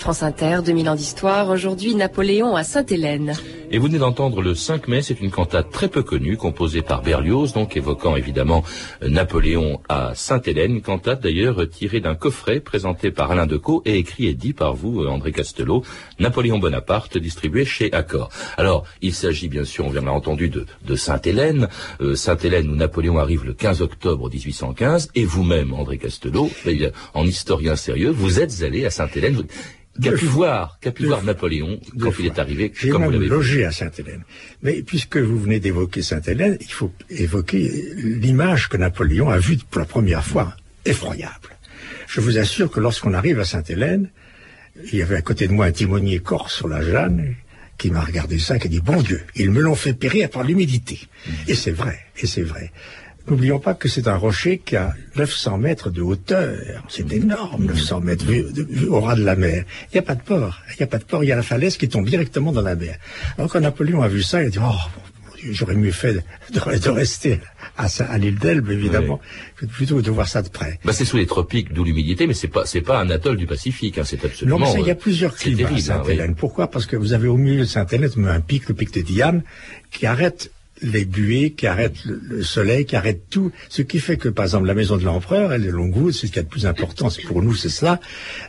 France 0.08 0.24
Inter, 0.24 0.60
2000 0.64 0.90
ans 0.90 0.96
d'histoire. 0.96 1.50
Aujourd'hui, 1.50 1.94
Napoléon 1.94 2.56
à 2.56 2.64
Sainte-Hélène. 2.64 3.34
Et 3.72 3.78
vous 3.78 3.88
venez 3.88 3.98
d'entendre 3.98 4.42
le 4.42 4.56
5 4.56 4.88
mai, 4.88 5.02
c'est 5.02 5.20
une 5.20 5.32
cantate 5.32 5.70
très 5.70 5.90
peu 5.90 6.02
connue, 6.02 6.38
composée 6.38 6.82
par 6.82 7.02
Berlioz, 7.02 7.52
donc 7.52 7.76
évoquant 7.76 8.16
évidemment 8.16 8.64
Napoléon 9.02 9.82
à 9.90 10.14
Sainte-Hélène, 10.16 10.82
cantate 10.82 11.22
d'ailleurs 11.22 11.68
tirée 11.70 12.00
d'un 12.00 12.16
coffret 12.16 12.62
présenté 12.62 13.12
par 13.12 13.32
Alain 13.32 13.46
Decaux 13.46 13.82
et 13.84 13.98
écrit 13.98 14.28
et 14.28 14.34
dit 14.34 14.54
par 14.54 14.74
vous, 14.76 15.06
André 15.06 15.34
Castelot, 15.34 15.84
Napoléon 16.20 16.58
Bonaparte, 16.58 17.18
distribué 17.18 17.66
chez 17.66 17.92
Accor. 17.92 18.30
Alors, 18.56 18.86
il 19.02 19.14
s'agit 19.14 19.50
bien 19.50 19.66
sûr, 19.66 19.86
on 19.86 19.90
vient 19.90 20.04
de 20.04 20.08
entendu, 20.08 20.48
de, 20.48 20.66
de 20.86 20.96
Sainte-Hélène, 20.96 21.68
euh, 22.00 22.16
Sainte-Hélène 22.16 22.70
où 22.70 22.76
Napoléon 22.78 23.18
arrive 23.18 23.44
le 23.44 23.54
15 23.54 23.82
octobre 23.82 24.30
1815, 24.30 25.10
et 25.16 25.26
vous-même, 25.26 25.74
André 25.74 25.98
Castelot, 25.98 26.50
eh 26.66 26.92
en 27.14 27.26
historien 27.26 27.76
sérieux, 27.76 28.12
vous 28.12 28.40
êtes 28.40 28.64
allé 28.64 28.86
à 28.86 28.90
Sainte-Hélène, 28.90 29.44
Qu'a 30.02 30.12
pu 30.12 30.26
voir, 30.26 30.78
qu'a 30.82 30.92
pu 30.92 31.06
voir 31.06 31.24
Napoléon 31.24 31.80
quand 32.00 32.12
il 32.20 32.28
est 32.28 32.40
arrivé 32.40 32.72
J'ai 32.80 32.92
même 32.92 33.12
logé 33.12 33.66
à 33.66 33.72
Sainte-Hélène. 33.72 34.24
Mais 34.62 34.82
puisque 34.82 35.18
vous 35.18 35.40
venez 35.40 35.60
d'évoquer 35.60 36.02
Sainte-Hélène, 36.02 36.58
il 36.62 36.72
faut 36.72 36.92
évoquer 37.10 37.72
l'image 37.96 38.70
que 38.70 38.78
Napoléon 38.78 39.30
a 39.30 39.40
vue 39.40 39.58
pour 39.70 39.80
la 39.80 39.86
première 39.86 40.24
fois, 40.24 40.56
effroyable. 40.86 41.58
Je 42.08 42.22
vous 42.22 42.38
assure 42.38 42.72
que 42.72 42.80
lorsqu'on 42.80 43.14
arrive 43.14 43.40
à 43.40 43.46
Sainte-Hélène, 43.46 44.10
il 44.92 45.00
y 45.00 45.02
avait 45.02 45.16
à 45.16 45.22
côté 45.22 45.48
de 45.48 45.54
moi 45.54 45.66
un 45.66 45.72
timonier 45.72 46.20
corse 46.20 46.56
sur 46.56 46.68
la 46.68 46.82
Jeanne 46.82 47.36
qui 47.78 47.92
m'a 47.92 48.02
regardé 48.02 48.40
ça, 48.40 48.58
qui 48.60 48.68
a 48.68 48.70
dit 48.70 48.80
bon 48.80 49.02
Dieu, 49.02 49.22
ils 49.36 49.52
me 49.52 49.62
l'ont 49.62 49.76
fait 49.76 49.94
périr 49.94 50.30
par 50.30 50.44
l'humidité. 50.44 51.00
Mmh. 51.00 51.32
Et 51.48 51.56
c'est 51.56 51.72
vrai, 51.72 52.00
et 52.18 52.28
c'est 52.28 52.44
vrai. 52.44 52.72
N'oublions 53.30 53.60
pas 53.60 53.74
que 53.74 53.90
c'est 53.90 54.08
un 54.08 54.16
rocher 54.16 54.60
qui 54.60 54.76
a 54.76 54.94
900 55.18 55.58
mètres 55.58 55.90
de 55.90 56.02
hauteur. 56.02 56.56
C'est 56.88 57.12
énorme, 57.12 57.66
900 57.66 58.00
mètres 58.02 58.26
au 58.90 59.02
ras 59.02 59.16
de 59.16 59.24
la 59.24 59.36
mer. 59.36 59.66
Il 59.92 59.96
n'y 59.96 60.00
a 60.00 60.04
pas 60.04 60.16
de 60.16 60.22
port. 60.22 60.62
Il 60.72 60.76
n'y 60.80 60.84
a 60.84 60.88
pas 60.88 60.98
de 60.98 61.04
port. 61.04 61.24
Il 61.24 61.28
y 61.28 61.32
a 61.32 61.36
la 61.36 61.44
falaise 61.44 61.78
qui 61.78 61.90
tombe 61.90 62.08
directement 62.08 62.52
dans 62.52 62.62
la 62.62 62.76
mer. 62.76 62.98
Alors 63.38 63.52
quand 63.52 63.60
Napoléon 63.60 64.02
a 64.02 64.08
vu 64.08 64.24
ça, 64.24 64.42
il 64.42 64.48
a 64.48 64.50
dit, 64.50 64.60
oh, 64.62 64.72
j'aurais 65.52 65.76
mieux 65.76 65.92
fait 65.92 66.24
de, 66.54 66.90
rester 66.90 67.40
à, 67.78 67.88
à 68.10 68.18
l'île 68.18 68.38
d'Elbe, 68.38 68.72
évidemment, 68.72 69.20
plutôt 69.56 69.98
que 69.98 70.02
de 70.02 70.12
voir 70.12 70.28
ça 70.28 70.42
de 70.42 70.50
près. 70.50 70.80
Bah, 70.84 70.94
c'est 70.94 71.06
sous 71.06 71.18
les 71.18 71.26
tropiques, 71.28 71.74
d'où 71.74 71.84
l'humidité, 71.84 72.28
mais 72.28 72.34
c'est 72.34 72.48
pas, 72.48 72.66
c'est 72.66 72.82
pas 72.82 73.00
un 73.00 73.10
atoll 73.10 73.38
du 73.38 73.46
Pacifique, 73.46 73.98
hein, 73.98 74.04
c'est 74.06 74.24
absolument. 74.24 74.60
Non, 74.60 74.74
mais 74.74 74.82
il 74.82 74.88
y 74.88 74.92
a 74.92 74.96
plusieurs 74.96 75.36
climats 75.36 75.70
à 75.70 75.78
Sainte-Hélène. 75.78 76.36
Pourquoi? 76.36 76.70
Parce 76.70 76.86
que 76.86 76.96
vous 76.96 77.14
avez 77.14 77.28
au 77.28 77.38
milieu 77.38 77.62
de 77.62 77.66
Sainte-Hélène 77.66 78.12
un 78.28 78.42
pic, 78.42 78.68
le 78.68 78.76
pic 78.76 78.94
de 78.94 79.02
Diane, 79.02 79.44
qui 79.92 80.06
arrête 80.06 80.52
les 80.82 81.06
buées, 81.06 81.52
qui 81.52 81.68
arrêtent 81.68 82.06
le, 82.06 82.44
soleil, 82.44 82.86
qui 82.86 82.96
arrêtent 82.96 83.30
tout. 83.30 83.52
Ce 83.70 83.82
qui 83.82 84.00
fait 84.00 84.18
que, 84.18 84.30
par 84.30 84.46
exemple, 84.46 84.68
la 84.68 84.74
maison 84.74 84.98
de 84.98 85.04
l'empereur, 85.04 85.54
elle 85.54 85.66
est 85.66 85.72
Longwood, 85.72 86.14
c'est 86.14 86.28
ce 86.28 86.32
qui 86.32 86.40
est 86.40 86.44
le 86.44 86.48
plus 86.48 86.66
important, 86.66 87.10
c'est 87.10 87.24
pour 87.24 87.42
nous, 87.42 87.56
c'est 87.56 87.70
ça, 87.70 88.00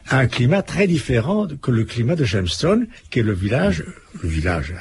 a 0.09 0.19
un 0.19 0.27
climat 0.27 0.63
très 0.63 0.87
différent 0.87 1.47
que 1.61 1.71
le 1.71 1.85
climat 1.85 2.17
de 2.17 2.25
Jamestown, 2.25 2.87
qui 3.11 3.21
est 3.21 3.23
le 3.23 3.35
village, 3.35 3.85
le 4.23 4.29
village, 4.29 4.75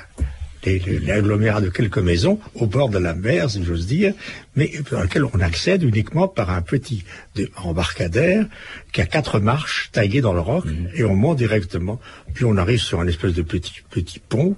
l'agglomérat 1.06 1.62
de 1.62 1.70
quelques 1.70 1.98
maisons 1.98 2.40
au 2.56 2.66
bord 2.66 2.90
de 2.90 2.98
la 2.98 3.14
mer, 3.14 3.50
si 3.50 3.64
j'ose 3.64 3.88
dire, 3.88 4.14
mais 4.56 4.72
dans 4.92 5.02
lequel 5.02 5.24
on 5.26 5.40
accède 5.40 5.84
uniquement 5.84 6.28
par 6.28 6.50
un 6.50 6.62
petit 6.62 7.04
embarcadère 7.56 8.46
qui 8.92 9.02
a 9.02 9.06
quatre 9.06 9.40
marches 9.40 9.90
taillées 9.92 10.22
dans 10.22 10.34
le 10.34 10.42
roc 10.42 10.66
mmh. 10.66 10.88
et 10.96 11.04
on 11.04 11.16
monte 11.16 11.38
directement. 11.38 12.00
Puis 12.34 12.46
on 12.46 12.58
arrive 12.58 12.80
sur 12.80 13.00
un 13.00 13.08
espèce 13.08 13.34
de 13.34 13.42
petit 13.42 13.74
petit 13.90 14.20
pont 14.20 14.56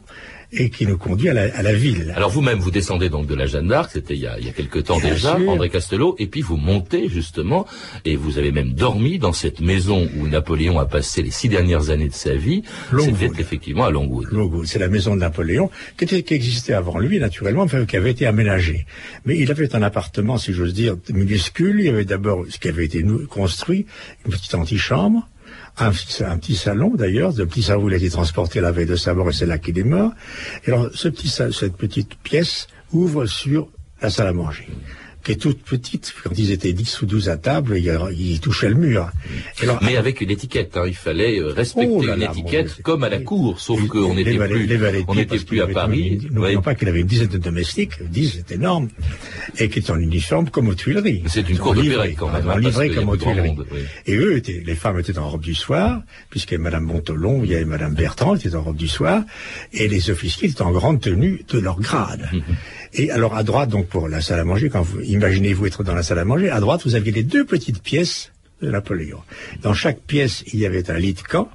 et 0.52 0.70
qui 0.70 0.88
nous 0.88 0.98
conduit 0.98 1.30
à 1.30 1.34
la, 1.34 1.74
ville. 1.74 2.14
Alors 2.16 2.30
vous-même, 2.30 2.60
vous 2.60 2.72
descendez 2.72 3.10
donc 3.10 3.28
de 3.28 3.36
la 3.36 3.46
Jeanne 3.46 3.68
d'Arc, 3.68 3.92
c'était 3.92 4.16
il 4.16 4.22
y 4.22 4.28
a, 4.28 4.40
il 4.40 4.46
y 4.46 4.50
a 4.50 4.52
quelque 4.52 4.80
temps 4.80 5.00
déjà, 5.00 5.38
André 5.48 5.70
Castelot, 5.70 6.16
et 6.18 6.26
puis 6.26 6.42
vous 6.42 6.58
montez 6.58 7.08
justement, 7.08 7.68
et 8.06 8.16
vous 8.16 8.40
avez 8.40 8.52
même 8.52 8.74
dormi 8.74 9.20
dans 9.20 9.34
cette 9.34 9.62
maison 9.62 10.10
où 10.18 10.28
Napoléon 10.28 10.80
a 10.80 10.86
passé 10.86 11.22
les 11.22 11.32
six 11.32 11.50
dernières 11.50 11.92
années 11.92 12.10
de 12.10 12.14
sa 12.14 12.34
vie. 12.34 12.64
C'était 12.98 13.40
effectivement 13.40 13.86
à 13.86 13.92
Longwood. 13.92 14.30
Longwood, 14.32 14.66
c'est 14.66 14.80
la 14.80 14.88
maison 14.88 15.16
de 15.16 15.20
Napoléon, 15.20 15.70
qui, 15.98 16.06
était, 16.06 16.24
qui 16.24 16.34
existait 16.34 16.74
avant 16.74 16.98
lui, 16.98 17.20
naturellement, 17.20 17.64
enfin, 17.64 17.86
qui 17.86 17.98
avait 17.98 18.12
été 18.12 18.26
aménagée. 18.26 18.86
Mais 19.26 19.38
il 19.38 19.52
avait 19.52 19.76
un 19.76 19.84
appartement, 19.84 20.38
si 20.38 20.54
j'ose 20.54 20.74
dire, 20.74 20.96
minuscule. 21.14 21.80
Il 21.80 21.86
y 21.86 21.90
avait 21.90 22.06
d'abord 22.06 22.46
ce 22.50 22.58
qui 22.58 22.68
avait 22.68 22.86
été 22.86 23.06
construit, 23.30 23.86
une 24.26 24.32
petite 24.32 24.56
antichambre, 24.56 25.28
un, 25.80 25.92
petit 25.92 26.56
salon 26.56 26.94
d'ailleurs, 26.96 27.34
ce 27.34 27.42
petit 27.44 27.64
salon 27.64 27.84
où 27.84 27.90
il 27.90 27.94
a 27.94 27.98
été 27.98 28.10
transporté 28.10 28.62
la 28.62 28.72
veille 28.72 28.86
de 28.86 28.96
sa 28.96 29.14
mort 29.14 29.30
et 29.30 29.34
c'est 29.34 29.46
là 29.46 29.58
qu'il 29.58 29.78
est 29.78 29.84
mort. 29.84 30.12
Et 30.66 30.72
alors 30.72 30.90
ce 30.94 31.08
petit, 31.08 31.30
cette 31.30 31.78
petite 31.78 32.16
pièce 32.16 32.68
ouvre 32.92 33.26
sur 33.26 33.70
la 34.02 34.10
salle 34.10 34.28
à 34.28 34.34
manger 34.34 34.68
qui 35.24 35.34
est 35.34 35.36
toute 35.36 35.62
petite. 35.62 36.14
Quand 36.24 36.38
ils 36.38 36.52
étaient 36.52 36.74
10 36.74 37.02
ou 37.02 37.06
12 37.06 37.30
à 37.30 37.38
table, 37.38 37.78
ils, 37.78 38.40
touchaient 38.40 38.70
le 38.70 38.76
mur. 38.76 39.10
Mais 39.82 39.98
avec 39.98 40.22
une 40.22 40.32
étiquette, 40.32 40.78
hein, 40.78 40.84
il 40.88 40.96
fallait 40.96 41.40
euh, 41.40 41.52
respecter 41.52 41.90
oh 41.92 42.04
une 42.04 42.22
étiquette 42.22 42.82
comme 42.82 43.04
à 43.04 43.10
la 43.10 43.20
cour, 43.20 43.60
sauf 43.60 43.86
qu'on 43.88 44.14
n'était 44.14 44.38
plus, 44.38 45.06
on 45.08 45.16
n'était 45.16 45.40
plus 45.40 45.62
à 45.62 45.68
Paris. 45.68 46.20
N'oublions 46.32 46.62
pas 46.62 46.76
qu'il 46.76 46.88
avait 46.88 47.02
une 47.02 47.08
dizaine 47.08 47.28
de 47.28 47.38
domestiques, 47.38 48.02
10 48.04 48.44
c'est 48.48 48.56
énorme, 48.56 48.90
et 49.58 49.70
qui 49.70 49.80
étaient 49.80 49.92
en 49.92 50.00
uniforme 50.00 50.50
comme 50.50 50.70
aux 50.70 50.76
Tuileries. 50.76 51.24
C'est 51.28 51.48
une 51.50 51.58
cour 51.58 51.76
de 51.76 51.82
quand 52.16 52.32
même. 52.32 52.48
En 52.48 52.52
hein, 52.52 52.60
livré 52.60 52.90
comme 52.90 53.10
aux 53.10 53.18
Tuileries. 53.18 53.56
Et 54.06 54.16
eux, 54.16 54.38
étaient, 54.38 54.64
les 54.66 54.76
femmes 54.76 55.00
étaient 55.00 55.18
en 55.18 55.30
robe 55.30 55.42
du 55.42 55.56
soir, 55.56 56.02
puisque 56.30 56.54
Madame 56.54 56.84
Montolon, 56.84 57.42
il 57.44 57.52
y 57.52 57.56
avait 57.56 57.66
Madame 57.66 57.94
Bertrand, 57.94 58.36
était 58.36 58.56
en 58.56 58.62
robe 58.62 58.78
du 58.78 58.88
soir, 58.88 59.24
et 59.74 59.88
les 59.88 60.10
officiers 60.10 60.50
étaient 60.50 60.62
en 60.62 60.72
grande 60.72 61.02
tenue 61.02 61.44
de 61.48 61.60
leur 61.60 61.80
grade. 61.80 62.30
Et 62.94 63.12
alors 63.12 63.36
à 63.36 63.44
droite, 63.44 63.70
donc 63.70 63.88
pour 63.88 64.08
la 64.08 64.22
salle 64.22 64.40
à 64.40 64.44
manger, 64.44 64.70
quand 64.70 64.82
vous 64.82 65.02
imaginez-vous 65.02 65.68
être 65.68 65.84
dans 65.84 65.94
la 65.94 66.04
salle 66.04 66.20
à 66.20 66.26
manger, 66.26 66.50
à 66.50 66.60
droite 66.60 66.82
vous 66.86 66.96
aviez 66.96 67.12
les 67.12 67.24
deux 67.24 67.46
petites 67.46 67.82
pièces 67.82 68.32
de 68.62 68.70
Napoléon. 68.70 69.20
Dans 69.62 69.74
chaque 69.74 70.02
pièce, 70.02 70.44
il 70.52 70.60
y 70.60 70.66
avait 70.66 70.90
un 70.90 70.98
lit 70.98 71.14
de 71.14 71.22
camp 71.22 71.50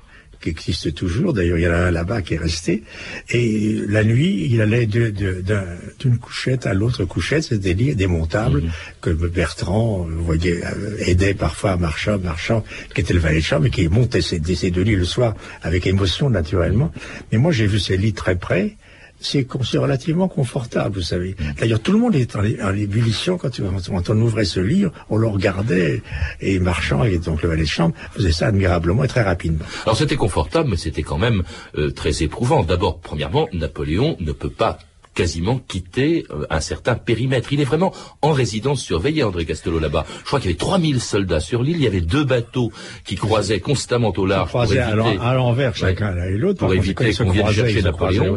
qui 0.44 0.50
existe 0.50 0.94
toujours. 0.94 1.32
D'ailleurs, 1.32 1.58
il 1.58 1.64
y 1.64 1.68
en 1.68 1.72
a 1.72 1.76
un 1.76 1.90
là-bas 1.90 2.20
qui 2.20 2.34
est 2.34 2.38
resté. 2.38 2.82
Et 3.30 3.80
la 3.88 4.04
nuit, 4.04 4.46
il 4.50 4.60
allait 4.60 4.86
d'une 4.86 6.18
couchette 6.20 6.66
à 6.66 6.74
l'autre 6.74 7.04
couchette. 7.04 7.44
C'était 7.44 7.74
des 7.74 7.74
lits 7.74 7.94
démontables 7.94 8.62
mhm. 8.62 8.70
que 9.00 9.10
Bertrand, 9.10 10.06
vous 10.08 10.24
voyez, 10.24 10.64
euh, 10.64 10.96
aidait 11.06 11.34
parfois 11.34 11.76
Marchand, 11.76 12.18
Marchand, 12.18 12.62
qui 12.94 13.00
était 13.00 13.14
le 13.14 13.20
valet 13.20 13.38
de 13.38 13.44
chambre 13.44 13.66
et 13.66 13.70
qui 13.70 13.88
montait 13.88 14.20
ces, 14.20 14.40
ces 14.54 14.70
deux 14.70 14.82
lits 14.82 14.96
le 14.96 15.04
soir 15.04 15.34
avec 15.62 15.86
émotion, 15.86 16.28
naturellement. 16.28 16.92
Mais 17.32 17.38
moi, 17.38 17.50
j'ai 17.50 17.66
vu 17.66 17.78
ces 17.78 17.96
lits 17.96 18.12
très 18.12 18.36
près 18.36 18.76
c'est 19.20 19.78
relativement 19.78 20.28
confortable, 20.28 20.96
vous 20.96 21.02
savez. 21.02 21.34
D'ailleurs, 21.58 21.80
tout 21.80 21.92
le 21.92 21.98
monde 21.98 22.14
est 22.14 22.36
en, 22.36 22.74
ébullition 22.74 23.38
quand, 23.38 23.50
on 23.60 24.20
ouvrait 24.20 24.44
ce 24.44 24.60
livre, 24.60 24.92
on 25.10 25.16
le 25.16 25.26
regardait, 25.26 26.02
et 26.40 26.58
Marchand, 26.58 27.04
et 27.04 27.18
donc 27.18 27.42
le 27.42 27.48
valet 27.48 27.62
de 27.62 27.68
chambre, 27.68 27.94
faisait 28.12 28.32
ça 28.32 28.48
admirablement 28.48 29.04
et 29.04 29.08
très 29.08 29.22
rapidement. 29.22 29.64
Alors 29.84 29.96
c'était 29.96 30.16
confortable, 30.16 30.70
mais 30.70 30.76
c'était 30.76 31.02
quand 31.02 31.18
même 31.18 31.42
euh, 31.78 31.90
très 31.90 32.22
éprouvant. 32.22 32.62
D'abord, 32.62 33.00
premièrement, 33.00 33.48
Napoléon 33.52 34.16
ne 34.20 34.32
peut 34.32 34.50
pas 34.50 34.78
quasiment 35.14 35.58
quitter 35.58 36.26
euh, 36.30 36.46
un 36.50 36.60
certain 36.60 36.94
périmètre. 36.94 37.52
Il 37.52 37.60
est 37.60 37.64
vraiment 37.64 37.92
en 38.22 38.32
résidence 38.32 38.82
surveillée, 38.82 39.22
André 39.22 39.44
Castelot, 39.44 39.78
là-bas. 39.78 40.04
Je 40.20 40.24
crois 40.24 40.40
qu'il 40.40 40.50
y 40.50 40.52
avait 40.52 40.58
3000 40.58 41.00
soldats 41.00 41.40
sur 41.40 41.62
l'île, 41.62 41.76
il 41.76 41.82
y 41.82 41.86
avait 41.86 42.00
deux 42.00 42.24
bateaux 42.24 42.72
qui 43.04 43.16
croisaient 43.16 43.60
constamment 43.60 44.12
au 44.16 44.26
large. 44.26 44.50
Pour 44.50 44.64
éviter... 44.64 44.80
à 44.80 45.34
l'envers, 45.34 45.76
chacun 45.76 46.12
l'un 46.12 46.24
et 46.24 46.36
l'autre. 46.36 46.58
Pour 46.58 46.74
éviter 46.74 47.14
qu'on 47.14 47.30
vienne 47.30 47.50
chercher 47.50 47.82
Napoléon. 47.82 48.36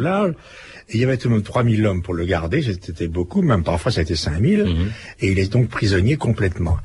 Et 0.90 0.96
il 0.96 1.02
y 1.02 1.04
avait 1.04 1.18
tout 1.18 1.28
de 1.28 1.34
même 1.34 1.44
3000 1.44 1.86
hommes 1.86 2.02
pour 2.02 2.14
le 2.14 2.26
garder, 2.26 2.62
c'était 2.62 3.08
beaucoup, 3.08 3.42
même 3.42 3.64
parfois 3.64 3.92
ça 3.92 4.00
a 4.00 4.04
été 4.04 4.16
5000, 4.16 4.64
mhm. 4.64 4.92
et 5.20 5.32
il 5.32 5.40
est 5.40 5.52
donc 5.52 5.68
prisonnier 5.68 6.16
complètement. 6.16 6.78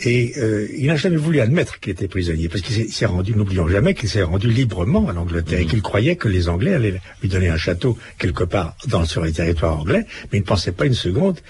Et 0.00 0.32
euh, 0.38 0.66
il 0.76 0.86
n'a 0.86 0.96
jamais 0.96 1.16
voulu 1.16 1.40
admettre 1.40 1.78
qu'il 1.78 1.92
était 1.92 2.08
prisonnier, 2.08 2.48
parce 2.48 2.62
qu'il 2.62 2.90
s'est 2.90 3.06
rendu, 3.06 3.34
n'oublions 3.34 3.68
jamais 3.68 3.94
qu'il 3.94 4.08
s'est 4.08 4.22
rendu 4.22 4.48
librement 4.48 5.00
en 5.00 5.16
Angleterre, 5.16 5.60
et 5.60 5.64
mhm. 5.64 5.70
qu'il 5.70 5.82
croyait 5.82 6.16
que 6.16 6.28
les 6.28 6.48
Anglais 6.48 6.74
allaient 6.74 7.00
lui 7.22 7.28
donner 7.28 7.48
un 7.48 7.58
château 7.58 7.98
quelque 8.18 8.44
part 8.44 8.76
dans, 8.88 9.04
sur 9.04 9.22
les 9.24 9.32
territoires 9.32 9.78
anglais, 9.78 10.06
mais 10.32 10.38
il 10.38 10.42
ne 10.42 10.46
pensait 10.46 10.72
pas 10.72 10.86
une 10.86 10.94
seconde 10.94 11.40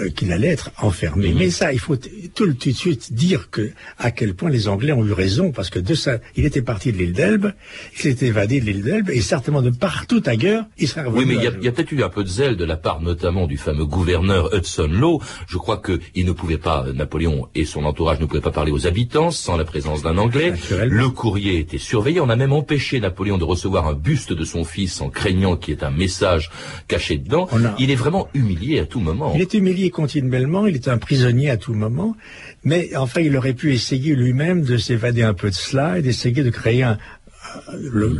euh, 0.00 0.10
qu'il 0.10 0.32
allait 0.32 0.48
être 0.48 0.70
enfermé. 0.78 1.30
Mhm. 1.30 1.38
Mais 1.38 1.50
ça, 1.50 1.72
il 1.72 1.78
faut 1.78 1.96
tout, 1.96 2.46
de 2.46 2.70
suite 2.72 3.12
dire 3.12 3.50
que 3.50 3.70
à 3.98 4.10
quel 4.10 4.34
point 4.34 4.50
les 4.50 4.68
Anglais 4.68 4.92
ont 4.92 5.04
eu 5.04 5.12
raison, 5.12 5.52
parce 5.52 5.70
que 5.70 5.78
de 5.78 5.94
ça, 5.94 6.18
il 6.36 6.44
était 6.44 6.62
parti 6.62 6.92
de 6.92 6.98
l'île 6.98 7.12
d'Elbe, 7.12 7.52
il 7.94 8.00
s'était 8.00 8.26
évadé 8.26 8.60
de 8.60 8.66
l'île 8.66 8.82
d'Elbe, 8.82 9.10
et 9.10 9.20
certainement 9.20 9.62
de 9.62 9.70
partout 9.70 10.22
ailleurs, 10.26 10.64
il 10.78 10.88
serait 10.88 11.04
revenu. 11.04 11.18
Oui, 11.18 11.24
mais 11.26 11.34
il 11.34 11.42
y 11.42 11.46
a, 11.46 11.50
a 11.50 11.72
peut-être 11.72 11.92
eu 11.92 12.02
un 12.02 12.08
peu 12.08 12.24
de 12.24 12.28
zèle 12.28 12.56
de 12.56 12.64
la 12.64 12.76
part 12.76 13.00
notamment 13.00 13.46
du 13.46 13.56
fameux 13.56 13.86
gouverneur 13.86 14.54
Hudson 14.54 14.88
Law. 14.90 15.20
Je 15.46 15.58
crois 15.58 15.82
qu'il 15.82 16.26
ne 16.26 16.32
pouvait 16.32 16.58
pas, 16.58 16.86
Napoléon 16.94 17.48
et 17.54 17.64
son 17.64 17.84
entourage 17.84 18.20
ne 18.20 18.26
pouvaient 18.26 18.40
pas 18.40 18.50
parler 18.50 18.72
aux 18.72 18.86
habitants 18.86 19.30
sans 19.30 19.56
la 19.56 19.64
présence 19.64 20.02
d'un 20.02 20.18
Anglais. 20.18 20.54
Le 20.70 21.08
courrier 21.08 21.58
était 21.58 21.78
surveillé. 21.78 22.20
On 22.20 22.28
a 22.28 22.36
même 22.36 22.52
empêché 22.52 23.00
Napoléon 23.00 23.38
de 23.38 23.44
recevoir 23.44 23.86
un 23.86 23.94
buste 23.94 24.32
de 24.32 24.44
son 24.44 24.64
fils 24.64 25.00
en 25.00 25.10
craignant 25.10 25.56
qu'il 25.56 25.74
y 25.74 25.76
ait 25.78 25.84
un 25.84 25.90
message 25.90 26.50
caché 26.88 27.18
dedans. 27.18 27.48
Il 27.78 27.90
est 27.90 27.96
vraiment 27.96 28.28
humilié 28.34 28.80
à 28.80 28.86
tout 28.86 29.00
moment. 29.00 29.32
Il 29.34 29.40
est 29.40 29.54
humilié 29.54 29.85
continuellement, 29.90 30.66
il 30.66 30.74
est 30.74 30.88
un 30.88 30.98
prisonnier 30.98 31.50
à 31.50 31.56
tout 31.56 31.74
moment, 31.74 32.16
mais 32.64 32.96
enfin 32.96 33.20
il 33.20 33.36
aurait 33.36 33.54
pu 33.54 33.72
essayer 33.74 34.14
lui-même 34.14 34.62
de 34.62 34.76
s'évader 34.76 35.22
un 35.22 35.34
peu 35.34 35.50
de 35.50 35.54
cela 35.54 35.98
et 35.98 36.02
d'essayer 36.02 36.42
de 36.42 36.50
créer 36.50 36.86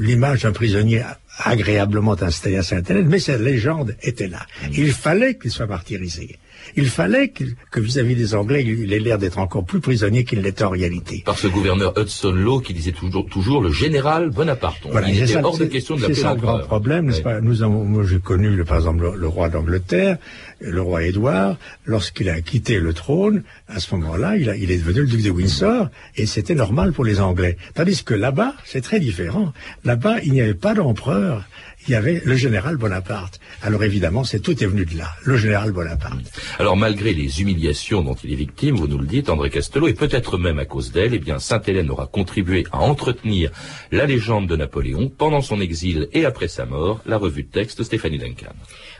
l'image 0.01 0.43
d'un 0.43 0.53
prisonnier 0.53 1.03
agréablement 1.39 2.21
installé 2.21 2.57
à 2.57 2.63
Saint-Hélène, 2.63 3.09
mais 3.09 3.19
cette 3.19 3.41
légende 3.41 3.95
était 4.03 4.29
là. 4.29 4.47
Il 4.73 4.93
fallait 4.93 5.37
qu'il 5.37 5.51
soit 5.51 5.67
martyrisé. 5.67 6.39
Il 6.75 6.89
fallait 6.89 7.29
que 7.29 7.81
vis-à-vis 7.81 8.17
des 8.17 8.35
Anglais, 8.35 8.65
il 8.67 8.93
ait 8.93 8.99
l'air 8.99 9.19
d'être 9.19 9.39
encore 9.39 9.65
plus 9.65 9.81
prisonnier 9.81 10.25
qu'il 10.25 10.41
l'était 10.41 10.65
en 10.65 10.71
réalité. 10.71 11.23
Par 11.25 11.39
ce 11.39 11.47
gouverneur 11.47 11.93
Hudson 11.99 12.33
Law 12.33 12.61
qui 12.61 12.75
disait 12.75 12.93
toujours, 12.93 13.27
toujours 13.27 13.61
le 13.61 13.71
général 13.71 14.31
Bonaparte. 14.31 14.87
Voilà, 14.91 15.09
il 15.09 15.23
était 15.23 15.37
hors 15.37 15.57
de 15.57 15.65
question 15.67 15.97
de 15.97 16.01
C'est 16.07 16.15
ça 16.15 16.35
le 16.35 16.41
grand 16.41 16.59
problème, 16.61 17.07
n'est-ce 17.07 17.23
pas? 17.23 17.41
Nous 17.41 17.63
avons, 17.63 17.85
moi 17.85 18.05
j'ai 18.05 18.19
connu, 18.19 18.51
le, 18.51 18.65
par 18.65 18.79
exemple, 18.79 19.13
le, 19.17 19.29
roi 19.29 19.49
d'Angleterre, 19.49 20.19
le 20.61 20.81
roi 20.83 21.05
Édouard, 21.05 21.57
lorsqu'il 21.85 22.29
a 22.29 22.41
quitté 22.41 22.79
le 22.81 22.93
trône, 22.93 23.43
à 23.69 23.81
ce 23.81 23.95
moment-là, 23.95 24.37
il, 24.37 24.55
il 24.61 24.71
est 24.71 24.79
devenu 24.79 25.01
le 25.01 25.07
duc 25.07 25.23
de 25.23 25.31
Windsor, 25.31 25.89
et 26.17 26.27
c'était 26.27 26.55
normal 26.55 26.93
pour 26.93 27.05
les 27.05 27.21
Anglais. 27.21 27.57
Tandis 27.75 28.03
que 28.05 28.15
là-bas, 28.15 28.55
c'est 28.65 28.81
très 28.81 29.01
différent. 29.01 29.53
Là-bas, 29.85 30.17
il 30.25 30.33
n'y 30.33 30.41
avait 30.41 30.55
pas 30.55 30.75
d'empereur 30.75 31.45
il 31.89 31.93
y 31.93 31.95
avait 31.95 32.21
le 32.25 32.37
général 32.37 32.77
Bonaparte. 32.77 33.41
Alors 33.63 33.85
évidemment, 33.85 34.25
c'est 34.25 34.41
tout 34.41 34.63
est 34.63 34.67
venu 34.67 34.85
de 34.85 34.99
là, 34.99 35.09
le 35.25 35.37
général 35.37 35.73
Bonaparte. 35.73 36.33
Alors 36.59 36.77
malgré 36.77 37.13
les 37.13 37.41
humiliations 37.41 38.03
dont 38.03 38.17
il 38.25 38.33
est 38.33 38.37
victime, 38.37 38.77
vous 38.77 38.89
nous 38.89 38.99
le 38.99 39.07
dites, 39.07 39.31
André 39.31 39.51
Castelot, 39.51 39.89
et 39.89 39.95
peut-être 39.95 40.39
même 40.39 40.59
à 40.59 40.65
cause 40.65 40.93
d'elle, 40.93 41.15
eh 41.15 41.19
bien 41.19 41.39
Sainte-Hélène 41.39 41.91
aura 41.91 42.07
contribué 42.07 42.65
à 42.73 42.81
entretenir 42.81 43.51
la 43.93 44.07
légende 44.07 44.47
de 44.49 44.57
Napoléon 44.57 45.09
pendant 45.09 45.41
son 45.41 45.61
exil 45.61 46.09
et 46.13 46.25
après 46.25 46.49
sa 46.49 46.67
mort. 46.67 47.01
La 47.07 47.19
revue 47.19 47.45
de 47.45 47.51
texte 47.51 47.83
Stéphanie 47.83 48.19
Duncan. 48.19 48.53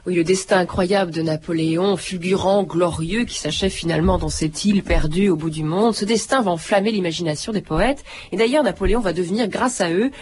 Oui, 0.07 0.15
le 0.15 0.23
destin 0.23 0.59
incroyable 0.59 1.11
de 1.11 1.23
Napoléon, 1.23 1.97
fulgurant, 1.97 2.63
glorieux, 2.63 3.25
qui 3.25 3.39
s'achève 3.39 3.73
finalement 3.73 4.19
dans 4.19 4.29
cette 4.29 4.65
île 4.65 4.85
perdue 4.85 5.29
au 5.29 5.37
bout 5.37 5.51
du 5.51 5.65
monde. 5.65 5.95
Ce 5.95 6.05
destin 6.05 6.43
va 6.43 6.53
enflammer 6.53 6.93
l'imagination 6.93 7.53
des 7.53 7.61
poètes. 7.63 8.05
Et 8.31 8.37
d'ailleurs, 8.37 8.63
Napoléon 8.63 9.01
va 9.01 9.13
devenir, 9.13 9.49
grâce 9.49 9.81
à 9.81 9.91
eux, 9.91 10.13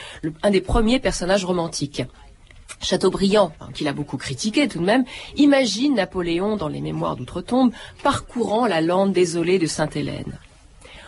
un 0.43 0.51
des 0.51 0.63
premiers 0.63 1.01
personnages 1.01 1.45
romantiques. 1.45 2.03
Chateaubriand, 2.81 3.53
qu'il 3.73 3.89
a 3.89 3.93
beaucoup 3.93 4.17
critiqué 4.17 4.69
tout 4.69 4.79
de 4.79 4.85
même, 4.85 5.05
imagine 5.37 5.95
Napoléon 5.95 6.57
dans 6.57 6.69
les 6.69 6.81
mémoires 6.81 7.17
d'outre-tombe 7.17 7.73
parcourant 8.03 8.67
la 8.67 8.81
lande 8.81 9.13
désolée 9.13 9.59
de 9.59 9.67
Sainte-Hélène. 9.67 10.39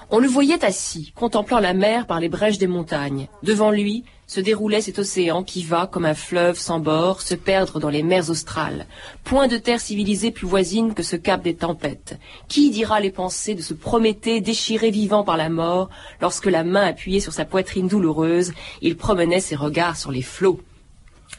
On 0.09 0.21
le 0.21 0.29
voyait 0.29 0.65
assis, 0.65 1.13
contemplant 1.17 1.59
la 1.59 1.75
mer 1.75 2.07
par 2.07 2.21
les 2.21 2.29
brèches 2.29 2.59
des 2.59 2.69
montagnes. 2.69 3.27
Devant 3.43 3.73
lui 3.73 4.05
se 4.29 4.39
déroulait 4.39 4.81
cet 4.81 5.01
océan 5.01 5.43
qui 5.43 5.65
va, 5.65 5.89
comme 5.89 6.05
un 6.05 6.15
fleuve 6.15 6.57
sans 6.57 6.79
bord, 6.79 7.21
se 7.21 7.35
perdre 7.35 7.81
dans 7.81 7.89
les 7.89 8.05
mers 8.05 8.31
australes. 8.31 8.87
Point 9.25 9.49
de 9.49 9.57
terre 9.57 9.81
civilisée 9.81 10.31
plus 10.31 10.47
voisine 10.47 10.95
que 10.95 11.03
ce 11.03 11.17
cap 11.17 11.43
des 11.43 11.57
tempêtes. 11.57 12.21
Qui 12.47 12.71
dira 12.71 13.01
les 13.01 13.11
pensées 13.11 13.57
de 13.57 13.63
ce 13.63 13.75
Prométhée 13.75 14.41
déchiré 14.41 14.93
vivant 14.93 15.25
par 15.25 15.37
la 15.37 15.49
mort, 15.49 15.91
lorsque 16.21 16.47
la 16.47 16.63
main 16.63 16.87
appuyée 16.87 17.21
sur 17.21 17.33
sa 17.33 17.45
poitrine 17.45 17.89
douloureuse, 17.89 18.53
il 18.83 18.97
promenait 18.97 19.41
ses 19.41 19.57
regards 19.57 19.97
sur 19.97 20.13
les 20.13 20.23
flots 20.23 20.61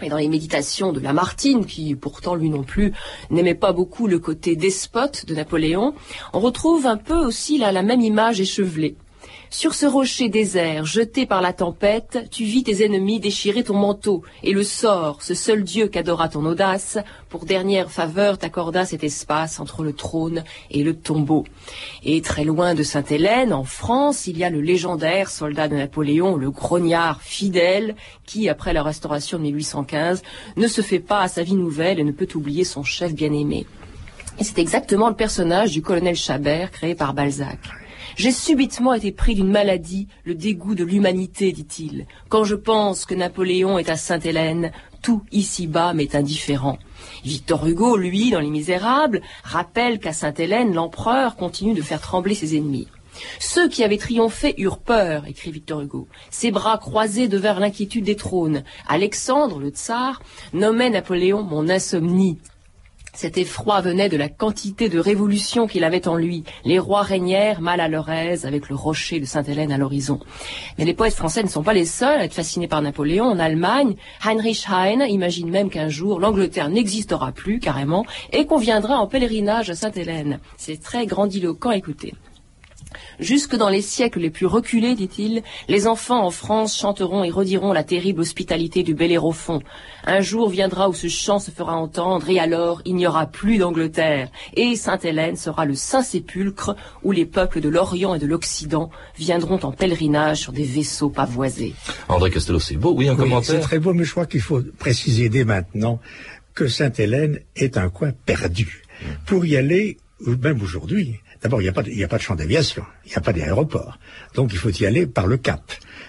et 0.02 0.10
dans 0.10 0.18
les 0.18 0.30
méditations 0.30 0.92
de 0.92 1.00
Lamartine, 1.00 1.66
qui 1.66 1.96
pourtant 1.96 2.36
lui 2.36 2.50
non 2.50 2.64
plus 2.64 2.94
n'aimait 3.30 3.56
pas 3.56 3.74
beaucoup 3.74 4.08
le 4.08 4.20
côté 4.20 4.56
despote 4.56 5.26
de 5.26 5.36
Napoléon, 5.36 5.94
on 6.34 6.40
retrouve 6.40 6.86
un 6.86 6.98
peu 6.98 7.18
aussi 7.18 7.58
la 7.58 7.82
même 7.82 8.02
image 8.02 8.40
échevelée. 8.40 8.96
Sur 9.50 9.74
ce 9.74 9.86
rocher 9.86 10.28
désert, 10.28 10.84
jeté 10.84 11.26
par 11.26 11.42
la 11.42 11.54
tempête, 11.54 12.28
tu 12.32 12.44
vis 12.44 12.64
tes 12.64 12.84
ennemis 12.84 13.22
déchirer 13.22 13.64
ton 13.64 13.76
manteau, 13.76 14.22
et 14.44 14.52
le 14.52 14.62
sort, 14.62 15.22
ce 15.22 15.34
seul 15.34 15.64
Dieu 15.64 15.88
qu'adora 15.88 16.28
ton 16.28 16.46
audace, 16.46 16.98
pour 17.30 17.46
dernière 17.46 17.90
faveur 17.90 18.38
t'accorda 18.38 18.84
cet 18.84 19.06
espace 19.06 19.62
entre 19.62 19.84
le 19.84 19.94
trône 19.94 20.44
et 20.70 20.84
le 20.84 20.94
tombeau. 20.94 21.46
Et 22.04 22.22
très 22.22 22.44
loin 22.44 22.76
de 22.76 22.84
Sainte-Hélène, 22.84 23.54
en 23.54 23.64
France, 23.64 24.28
il 24.28 24.38
y 24.38 24.44
a 24.44 24.50
le 24.50 24.60
légendaire 24.60 25.30
soldat 25.30 25.70
de 25.70 25.76
Napoléon, 25.76 26.36
le 26.36 26.52
grognard 26.52 27.22
fidèle, 27.22 27.96
qui, 28.26 28.50
après 28.50 28.74
la 28.74 28.84
restauration 28.84 29.38
de 29.38 29.44
1815, 29.44 30.24
ne 30.58 30.68
se 30.68 30.82
fait 30.82 31.00
pas 31.00 31.22
à 31.22 31.30
sa 31.30 31.44
vie 31.44 31.56
nouvelle 31.56 32.00
et 32.00 32.04
ne 32.04 32.12
peut 32.12 32.28
oublier 32.36 32.66
son 32.66 32.84
chef 32.84 33.14
bien-aimé. 33.14 33.66
C'est 34.42 34.60
exactement 34.60 35.08
le 35.08 35.16
personnage 35.16 35.72
du 35.72 35.82
colonel 35.82 36.16
Chabert 36.16 36.70
créé 36.72 36.96
par 36.96 37.14
Balzac. 37.14 37.60
J'ai 38.18 38.32
subitement 38.32 38.96
été 38.96 39.12
pris 39.12 39.36
d'une 39.36 39.52
maladie, 39.52 40.08
le 40.24 40.34
dégoût 40.34 40.74
de 40.74 40.84
l'humanité, 40.84 41.52
dit-il. 41.52 42.08
Quand 42.30 42.44
je 42.46 42.56
pense 42.56 43.06
que 43.06 43.14
Napoléon 43.14 43.78
est 43.78 43.92
à 43.92 43.96
Sainte-Hélène, 43.96 44.72
tout 45.04 45.22
ici-bas 45.32 45.94
m'est 45.94 46.16
indifférent. 46.16 46.80
Victor 47.24 47.68
Hugo, 47.68 47.96
lui, 47.96 48.32
dans 48.32 48.40
Les 48.40 48.50
Misérables, 48.50 49.22
rappelle 49.44 50.00
qu'à 50.00 50.14
Sainte-Hélène, 50.14 50.74
l'empereur 50.74 51.36
continue 51.36 51.76
de 51.76 51.84
faire 51.84 52.02
trembler 52.02 52.34
ses 52.34 52.58
ennemis. 52.58 52.88
Ceux 53.40 53.70
qui 53.70 53.84
avaient 53.84 53.98
triomphé 53.98 54.56
eurent 54.58 54.80
peur, 54.80 55.28
écrit 55.28 55.52
Victor 55.52 55.82
Hugo. 55.82 56.08
Ses 56.32 56.50
bras 56.50 56.80
croisés 56.80 57.28
devinrent 57.28 57.60
l'inquiétude 57.60 58.06
des 58.06 58.16
trônes. 58.16 58.64
Alexandre, 58.88 59.60
le 59.60 59.70
tsar, 59.70 60.24
nommait 60.54 60.90
Napoléon 60.90 61.44
mon 61.44 61.70
insomnie. 61.70 62.40
Cet 63.18 63.40
effroi 63.40 63.82
venait 63.82 64.10
de 64.10 64.16
la 64.16 64.30
quantité 64.30 64.90
de 64.90 65.00
révolution 65.00 65.66
qu'il 65.66 65.84
avait 65.84 66.08
en 66.08 66.18
lui. 66.18 66.44
Les 66.66 66.78
rois 66.78 67.02
régnèrent 67.02 67.62
mal 67.62 67.80
à 67.80 67.88
leur 67.88 68.12
aise 68.12 68.46
avec 68.46 68.70
le 68.70 68.76
rocher 68.76 69.20
de 69.20 69.26
Sainte-Hélène 69.26 69.72
à 69.72 69.80
l'horizon. 69.80 70.20
Mais 70.78 70.86
les 70.86 70.94
poètes 70.94 71.16
français 71.16 71.42
ne 71.42 71.48
sont 71.48 71.64
pas 71.64 71.74
les 71.74 71.86
seuls 71.86 72.20
à 72.20 72.26
être 72.26 72.36
fascinés 72.36 72.68
par 72.68 72.84
Napoléon. 72.84 73.26
En 73.26 73.40
Allemagne, 73.40 73.96
Heinrich 74.24 74.68
Heine 74.70 75.04
imagine 75.10 75.50
même 75.50 75.72
qu'un 75.72 75.90
jour 75.90 76.20
l'Angleterre 76.20 76.70
n'existera 76.70 77.32
plus 77.32 77.60
carrément 77.60 78.06
et 78.34 78.46
qu'on 78.46 78.60
viendra 78.60 79.00
en 79.00 79.08
pèlerinage 79.08 79.72
à 79.72 79.74
Sainte-Hélène. 79.74 80.40
C'est 80.56 80.80
très 80.80 81.08
grandiloquent, 81.08 81.72
écoutez. 81.72 82.14
Jusque 83.20 83.56
dans 83.56 83.70
les 83.70 83.82
siècles 83.82 84.20
les 84.20 84.30
plus 84.30 84.46
reculés, 84.46 84.96
dit-il, 84.96 85.44
les 85.68 85.88
enfants 85.88 86.26
en 86.26 86.32
France 86.32 86.78
chanteront 86.78 87.24
et 87.24 87.30
rediront 87.30 87.74
la 87.74 87.84
terrible 87.84 88.22
hospitalité 88.22 88.84
du 88.84 88.94
Bellérophon. 88.94 89.62
Un 90.06 90.22
jour 90.22 90.50
viendra 90.50 90.90
où 90.90 90.94
ce 90.94 91.08
chant 91.08 91.40
se 91.40 91.52
fera 91.52 91.76
entendre, 91.76 92.30
et 92.30 92.40
alors 92.40 92.82
il 92.86 92.96
n'y 92.96 93.08
aura 93.08 93.26
plus 93.26 93.58
d'Angleterre, 93.58 94.30
et 94.56 94.76
Sainte-Hélène 94.76 95.36
sera 95.36 95.66
le 95.66 95.76
Saint-Sépulcre 95.76 96.76
où 97.04 97.12
les 97.12 97.26
peuples 97.26 97.62
de 97.62 97.70
l'Orient 97.70 98.16
et 98.16 98.20
de 98.20 98.28
l'Occident 98.28 98.90
viendront 99.18 99.60
en 99.64 99.72
pèlerinage 99.72 100.40
sur 100.42 100.54
des 100.54 100.64
vaisseaux 100.64 101.10
pavoisés. 101.10 101.74
André 102.08 102.32
Castello, 102.32 102.60
c'est 102.60 102.78
beau, 102.78 102.94
oui, 102.96 103.10
un 103.10 103.16
commentaire 103.16 103.56
C'est 103.56 103.60
très 103.60 103.80
beau, 103.80 103.94
mais 103.94 104.04
je 104.04 104.12
crois 104.12 104.26
qu'il 104.26 104.42
faut 104.42 104.62
préciser 104.78 105.30
dès 105.30 105.44
maintenant 105.44 106.00
que 106.54 106.68
Sainte-Hélène 106.68 107.40
est 107.56 107.78
un 107.78 107.90
coin 107.90 108.12
perdu. 108.26 108.84
Pour 109.26 109.46
y 109.46 109.56
aller, 109.56 109.98
même 110.26 110.62
aujourd'hui, 110.62 111.20
D'abord, 111.42 111.62
il 111.62 111.66
n'y 111.66 111.70
a, 111.70 111.74
pas 111.74 111.84
de, 111.84 112.04
a 112.04 112.08
pas 112.08 112.18
de 112.18 112.22
champ 112.22 112.36
d'aviation, 112.36 112.84
il 113.06 113.10
n'y 113.10 113.16
a 113.16 113.22
pas 113.22 113.34
d'aéroport. 113.34 114.00
Donc, 114.36 114.52
il 114.54 114.58
faut 114.58 114.70
y 114.70 114.86
aller 114.86 115.06
par 115.06 115.28
le 115.28 115.38
Cap. 115.38 115.62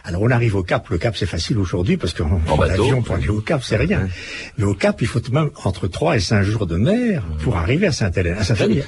Alors, 0.04 0.22
on 0.22 0.30
arrive 0.30 0.56
au 0.56 0.62
Cap. 0.62 0.88
Le 0.88 0.98
Cap, 0.98 1.16
c'est 1.16 1.26
facile 1.26 1.58
aujourd'hui 1.58 1.96
parce 1.96 2.14
qu'en 2.14 2.40
avion 2.62 3.02
pour 3.02 3.16
aller 3.16 3.28
au 3.28 3.40
Cap, 3.40 3.62
c'est 3.62 3.76
rien. 3.76 4.08
Mais 4.56 4.64
au 4.64 4.74
Cap, 4.74 5.00
il 5.02 5.06
faut 5.06 5.20
même 5.30 5.50
entre 5.64 5.86
3 5.86 6.16
et 6.16 6.20
5 6.20 6.42
jours 6.42 6.66
de 6.66 6.76
mer 6.76 7.22
pour 7.42 7.56
arriver 7.56 7.86
à 7.86 7.92
Sainte-Hélène. 7.92 8.38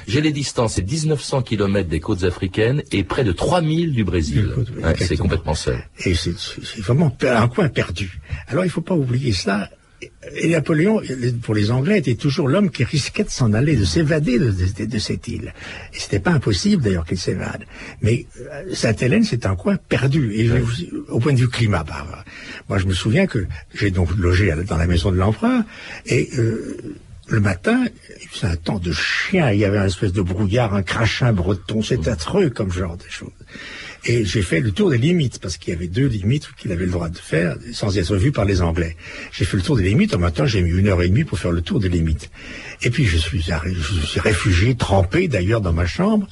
J'ai 0.07 0.21
les 0.21 0.31
distances, 0.31 0.75
c'est 0.75 0.89
1900 0.89 1.43
km 1.43 1.87
des 1.87 1.99
côtes 1.99 2.23
africaines 2.23 2.81
et 2.91 3.03
près 3.03 3.23
de 3.23 3.31
3000 3.31 3.93
du 3.93 4.03
Brésil. 4.03 4.51
c'est 4.97 5.17
complètement 5.17 5.55
seul. 5.55 5.77
Et 6.05 6.15
c'est 6.15 6.33
vraiment 6.79 7.15
un 7.21 7.47
coin 7.47 7.69
perdu. 7.69 8.19
Alors, 8.47 8.63
il 8.63 8.67
ne 8.67 8.71
faut 8.71 8.81
pas 8.81 8.95
oublier 8.95 9.33
cela 9.33 9.69
et 10.35 10.49
Napoléon, 10.49 11.01
pour 11.41 11.53
les 11.53 11.71
Anglais, 11.71 11.99
était 11.99 12.15
toujours 12.15 12.47
l'homme 12.47 12.69
qui 12.69 12.83
risquait 12.83 13.23
de 13.23 13.29
s'en 13.29 13.53
aller, 13.53 13.75
de 13.75 13.85
s'évader 13.85 14.39
de, 14.39 14.99
cette 14.99 15.27
île. 15.27 15.53
Et 15.93 15.99
c'était 15.99 16.19
pas 16.19 16.31
impossible 16.31 16.83
d'ailleurs 16.83 17.05
qu'il 17.05 17.17
s'évade. 17.17 17.65
Mais 18.01 18.25
euh, 18.39 18.73
Sainte-Hélène, 18.73 19.23
c'est 19.23 19.45
un 19.45 19.55
coin 19.55 19.77
perdu. 19.77 20.33
Et 20.35 20.49
au 21.09 21.19
point 21.19 21.33
de 21.33 21.39
vue 21.39 21.49
climat, 21.49 21.83
bah, 21.83 22.05
moi 22.69 22.77
je 22.77 22.85
me 22.85 22.93
souviens 22.93 23.27
que 23.27 23.45
j'ai 23.73 23.91
donc 23.91 24.15
logé 24.15 24.53
dans 24.67 24.77
la 24.77 24.87
maison 24.87 25.11
de 25.11 25.17
l'empereur 25.17 25.63
et 26.05 26.29
euh, 26.37 26.77
le 27.31 27.39
matin, 27.39 27.85
c'est 28.33 28.45
un 28.45 28.55
temps 28.57 28.79
de 28.79 28.91
chien, 28.91 29.51
il 29.51 29.59
y 29.59 29.65
avait 29.65 29.77
un 29.77 29.85
espèce 29.85 30.11
de 30.11 30.21
brouillard, 30.21 30.73
un 30.73 30.83
crachin 30.83 31.31
breton, 31.31 31.81
c'est 31.81 32.07
affreux 32.09 32.49
comme 32.49 32.71
genre 32.71 32.97
de 32.97 33.09
choses. 33.09 33.29
Et 34.03 34.25
j'ai 34.25 34.41
fait 34.41 34.59
le 34.59 34.71
tour 34.71 34.89
des 34.89 34.97
limites, 34.97 35.39
parce 35.39 35.57
qu'il 35.57 35.73
y 35.73 35.77
avait 35.77 35.87
deux 35.87 36.07
limites 36.07 36.49
qu'il 36.57 36.71
avait 36.71 36.85
le 36.85 36.91
droit 36.91 37.07
de 37.07 37.17
faire 37.17 37.55
sans 37.71 37.97
être 37.97 38.15
vu 38.17 38.31
par 38.31 38.45
les 38.45 38.61
Anglais. 38.61 38.97
J'ai 39.31 39.45
fait 39.45 39.55
le 39.55 39.63
tour 39.63 39.77
des 39.77 39.83
limites, 39.83 40.13
en 40.13 40.19
même 40.19 40.31
temps 40.31 40.45
j'ai 40.45 40.61
mis 40.61 40.71
une 40.71 40.87
heure 40.87 41.01
et 41.01 41.07
demie 41.07 41.23
pour 41.23 41.39
faire 41.39 41.51
le 41.51 41.61
tour 41.61 41.79
des 41.79 41.89
limites. 41.89 42.29
Et 42.81 42.89
puis 42.89 43.05
je 43.05 43.17
suis, 43.17 43.41
je 43.41 44.05
suis 44.05 44.19
réfugié, 44.19 44.75
trempé 44.75 45.29
d'ailleurs 45.29 45.61
dans 45.61 45.73
ma 45.73 45.85
chambre, 45.85 46.27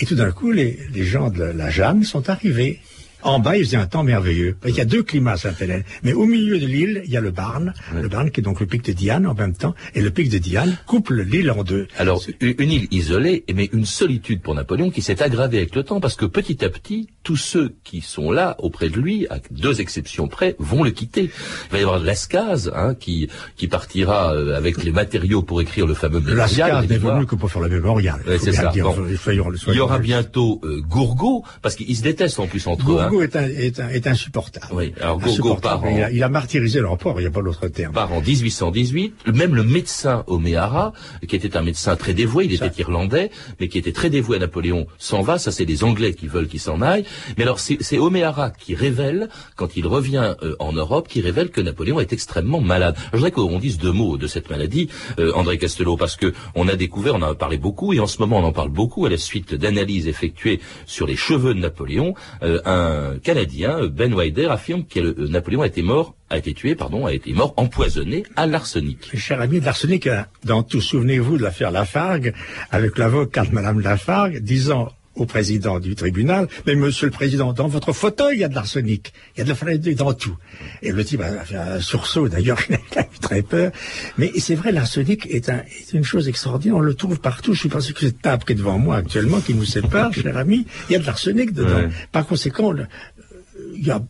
et 0.00 0.06
tout 0.06 0.16
d'un 0.16 0.32
coup 0.32 0.50
les, 0.50 0.80
les 0.92 1.04
gens 1.04 1.30
de 1.30 1.44
la 1.44 1.70
Jeanne 1.70 2.02
sont 2.02 2.28
arrivés. 2.28 2.80
En 3.22 3.38
bas, 3.38 3.56
il 3.56 3.64
faisait 3.64 3.76
un 3.76 3.86
temps 3.86 4.02
merveilleux. 4.02 4.56
Il 4.66 4.74
y 4.74 4.80
a 4.80 4.84
deux 4.84 5.02
climats 5.02 5.32
à 5.32 5.36
Sainte-Hélène. 5.36 5.84
Mais 6.02 6.12
au 6.12 6.24
milieu 6.24 6.58
de 6.58 6.66
l'île, 6.66 7.02
il 7.04 7.10
y 7.10 7.16
a 7.16 7.20
le 7.20 7.30
Barn. 7.30 7.74
Le 7.94 8.08
Barn 8.08 8.30
qui 8.30 8.40
est 8.40 8.42
donc 8.42 8.60
le 8.60 8.66
pic 8.66 8.84
de 8.84 8.92
Diane 8.92 9.26
en 9.26 9.34
même 9.34 9.54
temps. 9.54 9.74
Et 9.94 10.00
le 10.00 10.10
pic 10.10 10.28
de 10.30 10.38
Diane 10.38 10.76
coupe 10.86 11.10
l'île 11.10 11.50
en 11.50 11.62
deux. 11.64 11.86
Alors, 11.98 12.22
une 12.40 12.70
île 12.70 12.88
isolée, 12.90 13.44
mais 13.54 13.68
une 13.72 13.84
solitude 13.86 14.40
pour 14.42 14.54
Napoléon 14.54 14.90
qui 14.90 15.02
s'est 15.02 15.22
aggravée 15.22 15.58
avec 15.58 15.74
le 15.74 15.82
temps 15.82 16.00
parce 16.00 16.16
que 16.16 16.24
petit 16.24 16.64
à 16.64 16.68
petit, 16.68 17.08
tous 17.22 17.36
ceux 17.36 17.74
qui 17.84 18.00
sont 18.00 18.30
là 18.30 18.56
auprès 18.58 18.88
de 18.88 18.96
lui, 18.96 19.26
à 19.28 19.38
deux 19.50 19.80
exceptions 19.80 20.28
près, 20.28 20.56
vont 20.58 20.82
le 20.82 20.90
quitter. 20.90 21.24
Il 21.24 21.72
va 21.72 21.78
y 21.78 21.82
avoir 21.82 21.98
Lascaz, 21.98 22.72
hein, 22.74 22.94
qui, 22.94 23.28
qui 23.56 23.68
partira 23.68 24.34
euh, 24.34 24.56
avec 24.56 24.82
les 24.82 24.92
matériaux 24.92 25.42
pour 25.42 25.60
écrire 25.60 25.86
le 25.86 25.94
fameux. 25.94 26.22
Lascaz 26.26 26.86
n'est 26.86 26.98
venu 26.98 27.26
que 27.26 27.34
pour 27.34 27.50
faire 27.50 27.62
le 27.62 27.68
mémorial. 27.68 28.20
c'est 28.38 28.52
ça. 28.52 28.72
il 28.74 29.74
y 29.74 29.80
aura 29.80 29.98
bientôt 29.98 30.60
euh, 30.64 30.80
Gourgaud, 30.80 31.44
parce 31.62 31.76
qu'ils 31.76 31.96
se 31.96 32.02
détestent 32.02 32.40
en 32.40 32.46
plus 32.46 32.66
entre 32.66 32.92
eux. 32.92 33.09
Gogo 33.10 33.22
est, 33.22 33.36
est, 33.36 34.06
insupportable. 34.06 34.66
Oui, 34.72 34.92
alors 35.00 35.18
Gogo 35.18 35.56
part 35.56 35.82
il, 36.12 36.22
a, 36.22 36.28
martyrisé 36.28 36.80
l'empereur, 36.80 37.18
il 37.18 37.24
n'y 37.24 37.28
a 37.28 37.30
pas 37.30 37.42
d'autre 37.42 37.66
terme. 37.68 37.92
Part 37.92 38.12
en 38.12 38.20
1818, 38.20 39.26
même 39.34 39.54
le 39.54 39.64
médecin 39.64 40.24
O'Meara, 40.26 40.92
qui 41.26 41.36
était 41.36 41.56
un 41.56 41.62
médecin 41.62 41.96
très 41.96 42.14
dévoué, 42.14 42.44
il 42.44 42.54
était 42.54 42.80
irlandais, 42.80 43.30
mais 43.58 43.68
qui 43.68 43.78
était 43.78 43.92
très 43.92 44.10
dévoué 44.10 44.36
à 44.36 44.40
Napoléon, 44.40 44.86
s'en 44.98 45.22
va, 45.22 45.38
ça 45.38 45.50
c'est 45.50 45.64
les 45.64 45.84
Anglais 45.84 46.14
qui 46.14 46.28
veulent 46.28 46.48
qu'il 46.48 46.60
s'en 46.60 46.80
aille. 46.80 47.04
Mais 47.36 47.42
alors 47.44 47.58
c'est 47.58 47.98
O'Meara 47.98 48.50
qui 48.50 48.74
révèle, 48.74 49.28
quand 49.56 49.76
il 49.76 49.86
revient 49.86 50.34
euh, 50.42 50.54
en 50.58 50.72
Europe, 50.72 51.08
qui 51.08 51.20
révèle 51.20 51.50
que 51.50 51.60
Napoléon 51.60 52.00
est 52.00 52.12
extrêmement 52.12 52.60
malade. 52.60 52.96
je 53.12 53.16
voudrais 53.16 53.32
qu'on 53.32 53.58
dise 53.58 53.78
deux 53.78 53.92
mots 53.92 54.16
de 54.16 54.26
cette 54.26 54.50
maladie, 54.50 54.88
euh, 55.18 55.32
André 55.34 55.58
Castello, 55.58 55.96
parce 55.96 56.16
que 56.16 56.32
on 56.54 56.68
a 56.68 56.76
découvert, 56.76 57.14
on 57.14 57.22
en 57.22 57.32
a 57.32 57.34
parlé 57.34 57.58
beaucoup, 57.58 57.92
et 57.92 58.00
en 58.00 58.06
ce 58.06 58.18
moment 58.18 58.38
on 58.38 58.44
en 58.44 58.52
parle 58.52 58.70
beaucoup 58.70 59.06
à 59.06 59.10
la 59.10 59.18
suite 59.18 59.54
d'analyses 59.54 60.06
effectuées 60.06 60.60
sur 60.86 61.06
les 61.06 61.16
cheveux 61.16 61.54
de 61.54 61.60
Napoléon. 61.60 62.14
Euh, 62.42 62.60
un 62.64 62.99
Canadien, 63.22 63.86
Ben 63.86 64.14
Wider, 64.14 64.46
affirme 64.46 64.84
que 64.84 65.28
Napoléon 65.28 65.62
a 65.62 65.66
été 65.66 65.82
mort 65.82 66.14
a 66.30 66.38
été 66.38 66.54
tué, 66.54 66.76
pardon, 66.76 67.06
a 67.06 67.12
été 67.12 67.32
mort 67.32 67.52
empoisonné 67.56 68.22
à 68.36 68.46
l'arsenic. 68.46 69.10
Cher 69.16 69.40
ami, 69.40 69.60
de 69.60 69.64
l'arsenic, 69.64 70.08
dans 70.44 70.62
tout, 70.62 70.80
souvenez-vous 70.80 71.36
de 71.36 71.42
l'affaire 71.42 71.72
Lafargue, 71.72 72.32
avec 72.70 72.96
l'avocat 72.98 73.44
de 73.44 73.50
Madame 73.52 73.80
Lafargue, 73.80 74.38
disant 74.38 74.92
au 75.16 75.26
président 75.26 75.80
du 75.80 75.96
tribunal, 75.96 76.46
mais 76.66 76.76
monsieur 76.76 77.06
le 77.06 77.12
président, 77.12 77.52
dans 77.52 77.66
votre 77.66 77.92
fauteuil, 77.92 78.36
il 78.36 78.40
y 78.40 78.44
a 78.44 78.48
de 78.48 78.54
l'arsenic. 78.54 79.12
Il 79.34 79.38
y 79.38 79.40
a 79.42 79.44
de 79.44 79.48
l'arsenic 79.50 79.96
dans 79.96 80.14
tout. 80.14 80.36
Et 80.82 80.92
le 80.92 81.04
type 81.04 81.20
a 81.20 81.44
fait 81.44 81.56
un 81.56 81.80
sursaut, 81.80 82.28
d'ailleurs, 82.28 82.60
très 83.30 83.42
peur. 83.42 83.72
Mais 84.18 84.32
c'est 84.38 84.56
vrai, 84.56 84.72
l'arsenic 84.72 85.26
est, 85.26 85.48
un, 85.48 85.58
est, 85.58 85.92
une 85.92 86.04
chose 86.04 86.28
extraordinaire. 86.28 86.76
On 86.76 86.80
le 86.80 86.94
trouve 86.94 87.20
partout. 87.20 87.54
Je 87.54 87.60
suis 87.60 87.68
pas 87.68 87.80
sûr 87.80 87.94
que 87.94 88.00
cette 88.00 88.20
table 88.20 88.44
qui 88.44 88.52
est 88.52 88.56
devant 88.56 88.78
moi 88.78 88.96
actuellement, 88.96 89.40
qui 89.40 89.54
nous 89.54 89.64
sépare, 89.64 90.12
cher 90.22 90.36
ami, 90.36 90.66
il 90.88 90.92
y 90.92 90.96
a 90.96 90.98
de 90.98 91.06
l'arsenic 91.06 91.52
dedans. 91.52 91.88
Par 92.12 92.26
conséquent, 92.26 92.74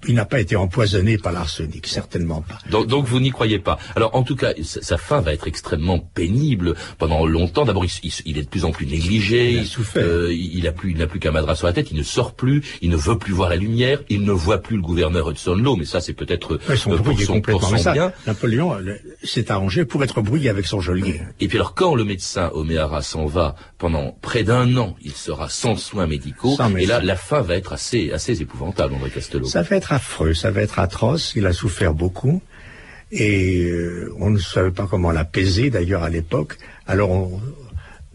il 0.09 0.15
n'a 0.15 0.25
pas 0.25 0.41
été 0.41 0.57
empoisonné 0.57 1.19
par 1.19 1.33
l'arsenic, 1.33 1.87
certainement 1.87 2.43
pas. 2.43 2.59
Donc, 2.71 3.07
vous 3.07 3.21
n'y 3.21 3.31
croyez 3.31 3.59
pas. 3.59 3.79
Alors 3.97 4.15
en 4.15 4.23
tout 4.23 4.37
cas, 4.37 4.53
sa 4.63 4.99
fin 4.99 5.21
va 5.21 5.33
être 5.33 5.47
extrêmement 5.47 5.99
pénible 5.99 6.75
pendant 6.99 7.27
longtemps. 7.27 7.65
D'abord, 7.65 7.85
il, 7.85 8.39
est 8.39 8.43
de 8.43 8.49
plus 8.49 8.65
en 8.65 8.73
plus 8.73 8.87
négligé. 8.87 9.53
Il 9.53 9.59
a 9.61 9.65
souffert. 9.65 10.05
Euh, 10.05 10.33
il 10.33 10.65
n'a 10.65 10.73
plus, 10.73 10.93
il 10.93 10.99
n'a 10.99 11.07
plus 11.07 11.21
qu'un 11.21 11.31
madras 11.31 11.55
sur 11.55 11.67
la 11.67 11.73
tête. 11.73 11.91
Il 11.91 11.97
ne 11.97 12.03
sort 12.03 12.35
plus. 12.35 12.63
Il 12.83 12.91
ne 12.91 12.97
veut 12.97 13.19
plus 13.19 13.33
voir 13.33 13.49
la 13.49 13.57
lumière. 13.57 14.01
Il 14.09 14.25
ne 14.25 14.33
voit 14.33 14.59
plus 14.59 14.77
le 14.77 14.83
gouverneur 14.83 15.31
Hudson 15.31 15.55
Law. 15.55 15.77
Mais 15.77 15.85
ça, 15.85 16.01
c'est 16.01 16.15
peut-être 16.15 16.59
ouais, 16.69 16.77
son, 16.77 16.93
euh, 16.93 16.99
pour, 16.99 17.21
son, 17.21 17.41
pour 17.41 17.63
son 17.63 17.93
bien. 17.93 18.13
Napoléon 18.27 18.77
s'est 19.23 19.51
arrangé 19.51 19.85
pour 19.85 20.03
être 20.03 20.21
brouillé 20.21 20.49
avec 20.49 20.67
son 20.67 20.81
geôlier. 20.81 21.21
Et 21.41 21.49
puis 21.49 21.59
alors, 21.59 21.75
quand 21.75 21.95
le 21.95 22.05
médecin 22.05 22.51
Oméara 22.55 23.03
s'en 23.03 23.27
va 23.27 23.55
pendant 23.79 24.17
près 24.21 24.43
d'un 24.43 24.77
an, 24.77 24.97
il 25.03 25.13
sera 25.13 25.49
sans 25.49 25.77
soins 25.77 26.07
médicaux. 26.07 26.57
et 26.77 26.87
là, 26.87 27.01
la 27.01 27.17
fin 27.17 27.41
va 27.41 27.55
être 27.57 27.73
assez, 27.73 28.11
assez 28.13 28.43
épouvantable, 28.43 28.95
André 28.95 29.11
Castello 29.11 29.47
ça 29.47 29.60
va 29.63 29.77
être 29.77 29.93
affreux, 29.93 30.35
ça 30.35 30.51
va 30.51 30.63
être 30.63 30.79
atroce. 30.79 31.33
Il 31.37 31.47
a 31.47 31.53
souffert 31.53 31.95
beaucoup 31.95 32.41
et 33.13 33.65
euh, 33.65 34.15
on 34.19 34.31
ne 34.31 34.39
savait 34.39 34.71
pas 34.71 34.87
comment 34.89 35.11
l'apaiser 35.11 35.71
d'ailleurs 35.71 36.03
à 36.03 36.11
l'époque. 36.11 36.57
Alors 36.87 37.31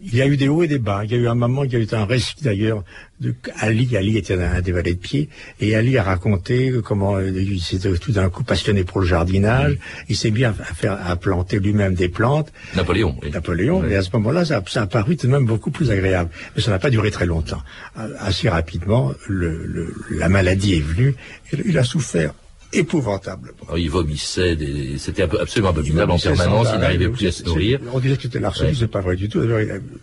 il 0.00 0.14
y 0.14 0.20
a 0.20 0.26
eu 0.26 0.36
des 0.36 0.48
hauts 0.48 0.62
et 0.62 0.68
des 0.68 0.78
bas. 0.78 1.02
Il 1.04 1.10
y 1.10 1.14
a 1.14 1.18
eu 1.18 1.28
un 1.28 1.34
moment, 1.34 1.64
il 1.64 1.72
y 1.72 1.76
a 1.76 1.78
eu 1.78 1.88
un 1.92 2.04
récit 2.04 2.36
d'ailleurs 2.42 2.84
de 3.20 3.34
Ali. 3.60 3.96
Ali 3.96 4.18
était 4.18 4.34
un, 4.34 4.60
des 4.60 4.72
valets 4.72 4.94
de 4.94 4.98
pied 4.98 5.28
et 5.60 5.74
Ali 5.74 5.96
a 5.96 6.02
raconté 6.02 6.72
comment 6.84 7.16
euh, 7.16 7.30
il 7.30 7.60
s'était 7.60 7.96
tout 7.96 8.12
d'un 8.12 8.28
coup 8.28 8.44
passionné 8.44 8.84
pour 8.84 9.00
le 9.00 9.06
jardinage. 9.06 9.78
Il 10.08 10.16
s'est 10.16 10.30
bien 10.30 10.54
à 10.58 10.74
faire 10.74 10.98
à 11.04 11.16
planter 11.16 11.58
lui-même 11.58 11.94
des 11.94 12.08
plantes. 12.08 12.52
Napoléon. 12.74 13.16
Napoléon. 13.32 13.84
Et 13.86 13.96
à 13.96 14.02
ce 14.02 14.10
moment-là, 14.14 14.44
ça, 14.44 14.62
a 14.74 14.86
paru 14.86 15.16
tout 15.16 15.26
de 15.26 15.32
même 15.32 15.46
beaucoup 15.46 15.70
plus 15.70 15.90
agréable. 15.90 16.30
Mais 16.54 16.62
ça 16.62 16.70
n'a 16.70 16.78
pas 16.78 16.90
duré 16.90 17.10
très 17.10 17.26
longtemps. 17.26 17.62
Euh, 17.98 18.08
assez 18.18 18.48
rapidement, 18.48 19.12
le, 19.28 19.94
la 20.10 20.28
maladie 20.28 20.74
est 20.74 20.84
venue. 20.84 21.14
Et 21.52 21.58
il 21.64 21.78
a 21.78 21.84
souffert 21.84 22.34
épouvantablement. 22.72 23.56
Oh, 23.72 23.76
il 23.76 23.90
vomissait, 23.90 24.56
c'était 24.98 25.22
absolument 25.22 25.70
abominable 25.70 26.12
en 26.12 26.18
permanence, 26.18 26.68
il 26.74 26.80
n'arrivait 26.80 27.08
plus 27.08 27.26
à 27.28 27.32
se 27.32 27.44
nourrir. 27.44 27.80
On 27.92 28.00
disait 28.00 28.16
que 28.16 28.22
c'était 28.22 28.40
l'arsenic, 28.40 28.76
c'est 28.78 28.86
pas 28.86 29.00
vrai 29.00 29.16
du 29.16 29.28
tout. 29.28 29.40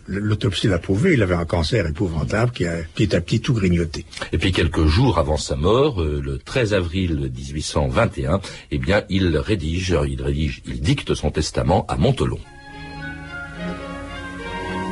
L'autopsie 0.08 0.68
l'a 0.68 0.78
prouvé, 0.78 1.14
il 1.14 1.22
avait 1.22 1.34
un 1.34 1.44
cancer 1.44 1.86
épouvantable 1.86 2.52
qui 2.52 2.66
a 2.66 2.76
petit 2.94 3.14
à 3.14 3.20
petit 3.20 3.40
tout 3.40 3.54
grignoté. 3.54 4.04
Et 4.32 4.38
puis 4.38 4.52
quelques 4.52 4.86
jours 4.86 5.18
avant 5.18 5.36
sa 5.36 5.56
mort, 5.56 6.02
euh, 6.02 6.20
le 6.24 6.38
13 6.38 6.74
avril 6.74 7.30
1821, 7.34 8.40
eh 8.70 8.78
bien, 8.78 9.04
il 9.08 9.36
rédige, 9.36 9.96
il 10.08 10.22
rédige, 10.22 10.62
il 10.66 10.80
dicte 10.80 11.14
son 11.14 11.30
testament 11.30 11.86
à 11.88 11.96
Montelon. 11.96 12.38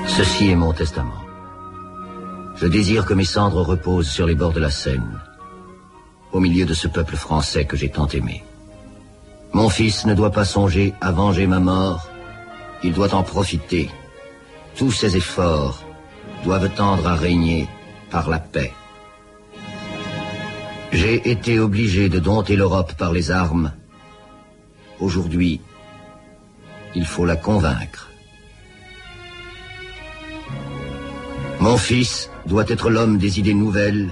Ceci 0.07 0.51
est 0.51 0.57
mon 0.57 0.73
testament. 0.73 1.23
Je 2.57 2.67
désire 2.67 3.07
que 3.07 3.15
mes 3.15 3.25
cendres 3.25 3.63
reposent 3.63 4.09
sur 4.09 4.27
les 4.27 4.35
bords 4.35 4.53
de 4.53 4.61
la 4.61 4.71
Seine 4.71 5.21
au 6.33 6.40
milieu 6.40 6.64
de 6.64 6.75
ce 6.75 6.88
peuple 6.88 7.16
français 7.16 7.64
que 7.64 7.77
j'ai 7.77 7.90
tant 7.90 8.09
aimé. 8.09 8.42
Mon 9.53 9.68
fils 9.68 10.07
ne 10.07 10.14
doit 10.14 10.33
pas 10.33 10.45
songer 10.45 10.95
à 11.01 11.12
venger 11.12 11.47
ma 11.47 11.61
mort, 11.61 12.09
il 12.83 12.92
doit 12.92 13.14
en 13.14 13.23
profiter. 13.23 13.90
Tous 14.77 14.90
ses 14.90 15.16
efforts 15.16 15.85
doivent 16.45 16.73
tendre 16.75 17.07
à 17.07 17.14
régner 17.14 17.68
par 18.11 18.31
la 18.31 18.38
paix. 18.38 18.73
J'ai 20.92 21.31
été 21.31 21.59
obligé 21.59 22.09
de 22.09 22.18
dompter 22.18 22.57
l'Europe 22.57 22.95
par 22.95 23.12
les 23.12 23.31
armes. 23.31 23.73
Aujourd'hui, 25.01 25.61
il 26.95 27.07
faut 27.07 27.25
la 27.25 27.37
convaincre. 27.37 28.11
Mon 31.61 31.77
fils 31.77 32.31
doit 32.47 32.64
être 32.68 32.90
l'homme 32.90 33.18
des 33.18 33.38
idées 33.38 33.55
nouvelles 33.55 34.11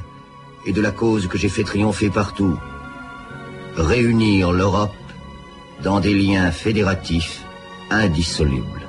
et 0.66 0.72
de 0.72 0.80
la 0.80 0.90
cause 0.90 1.26
que 1.26 1.38
j'ai 1.38 1.48
fait 1.48 1.64
triompher 1.64 2.10
partout. 2.10 2.58
Réunir 3.76 4.52
l'Europe 4.52 4.92
dans 5.82 6.00
des 6.00 6.14
liens 6.14 6.50
fédératifs 6.50 7.42
indissolubles. 7.90 8.80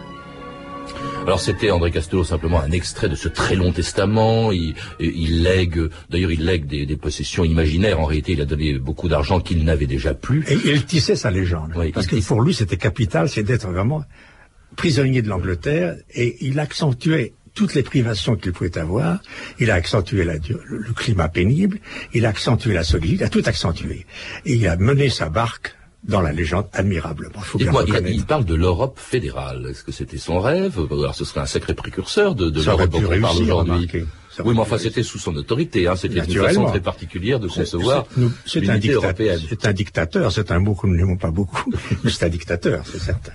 Alors 1.25 1.39
c'était 1.39 1.69
André 1.69 1.91
Castello 1.91 2.23
simplement 2.23 2.59
un 2.59 2.71
extrait 2.71 3.07
de 3.07 3.15
ce 3.15 3.27
très 3.27 3.55
long 3.55 3.71
testament. 3.71 4.51
Il, 4.51 4.73
il 4.99 5.43
lègue, 5.43 5.79
d'ailleurs 6.09 6.31
il 6.31 6.43
lègue 6.43 6.65
des, 6.65 6.97
possessions 6.97 7.43
imaginaires. 7.43 7.99
En 7.99 8.05
réalité, 8.05 8.33
il 8.33 8.41
a 8.41 8.45
donné 8.45 8.79
beaucoup 8.79 9.07
d'argent 9.07 9.39
qu'il 9.39 9.63
n'avait 9.63 9.85
déjà 9.85 10.13
plus. 10.13 10.43
Et 10.49 10.57
il 10.65 10.85
tissait 10.85 11.15
sa 11.15 11.29
légende. 11.29 11.73
parce 11.93 12.07
que 12.07 12.15
pour 12.25 12.41
lui, 12.41 12.53
c'était 12.53 12.77
capital, 12.77 13.29
c'est 13.29 13.43
d'être 13.43 13.67
vraiment 13.67 14.03
prisonnier 14.75 15.21
de 15.21 15.29
l'Angleterre. 15.29 15.95
Et 16.15 16.37
il 16.41 16.59
accentuait 16.59 17.33
toutes 17.53 17.73
les 17.73 17.83
privations 17.83 18.35
qu'il 18.35 18.53
pouvait 18.53 18.77
avoir. 18.77 19.19
Il 19.59 19.71
a 19.71 19.75
accentué 19.75 20.23
la, 20.23 20.35
le, 20.35 20.93
climat 20.95 21.29
pénible, 21.29 21.79
il 22.13 22.25
a 22.25 22.29
accentué 22.29 22.73
la 22.73 22.83
solitude, 22.83 23.19
il 23.19 23.23
a 23.23 23.29
tout 23.29 23.43
accentué. 23.45 24.05
Et 24.45 24.53
il 24.53 24.67
a 24.67 24.77
mené 24.77 25.09
sa 25.09 25.29
barque 25.29 25.75
dans 26.03 26.21
la 26.21 26.31
légende 26.31 26.67
admirablement. 26.73 27.39
Faut 27.41 27.57
bien 27.57 27.71
il, 27.87 28.07
il, 28.09 28.25
parle 28.25 28.45
de 28.45 28.55
l'Europe 28.55 28.97
fédérale. 28.99 29.67
Est-ce 29.69 29.83
que 29.83 29.91
c'était 29.91 30.17
son 30.17 30.39
rêve? 30.39 30.79
Alors 30.91 31.15
ce 31.15 31.25
serait 31.25 31.41
un 31.41 31.45
sacré 31.45 31.73
précurseur 31.73 32.35
de, 32.35 32.49
de 32.49 32.63
l'Europe 32.63 32.89
dont 32.89 33.03
on 33.03 33.21
parle 33.21 33.37
aujourd'hui? 33.37 34.05
Oui, 34.43 34.53
mais 34.53 34.61
enfin, 34.61 34.77
c'était 34.77 35.03
sous 35.03 35.19
son 35.19 35.35
autorité. 35.35 35.87
Hein. 35.87 35.95
C'était 35.95 36.19
une 36.19 36.33
façon 36.33 36.65
très 36.65 36.79
particulière 36.79 37.39
de 37.39 37.47
concevoir 37.47 38.05
C'est 38.45 38.69
un, 38.69 38.79
C'est 39.49 39.65
un 39.65 39.73
dictateur. 39.73 40.31
C'est 40.31 40.51
un 40.51 40.59
mot 40.59 40.75
que 40.75 40.87
nous 40.87 40.95
n'aimons 40.95 41.17
pas 41.17 41.31
beaucoup. 41.31 41.71
c'est 42.09 42.23
un 42.23 42.29
dictateur, 42.29 42.85
c'est 42.91 42.99
certain. 42.99 43.33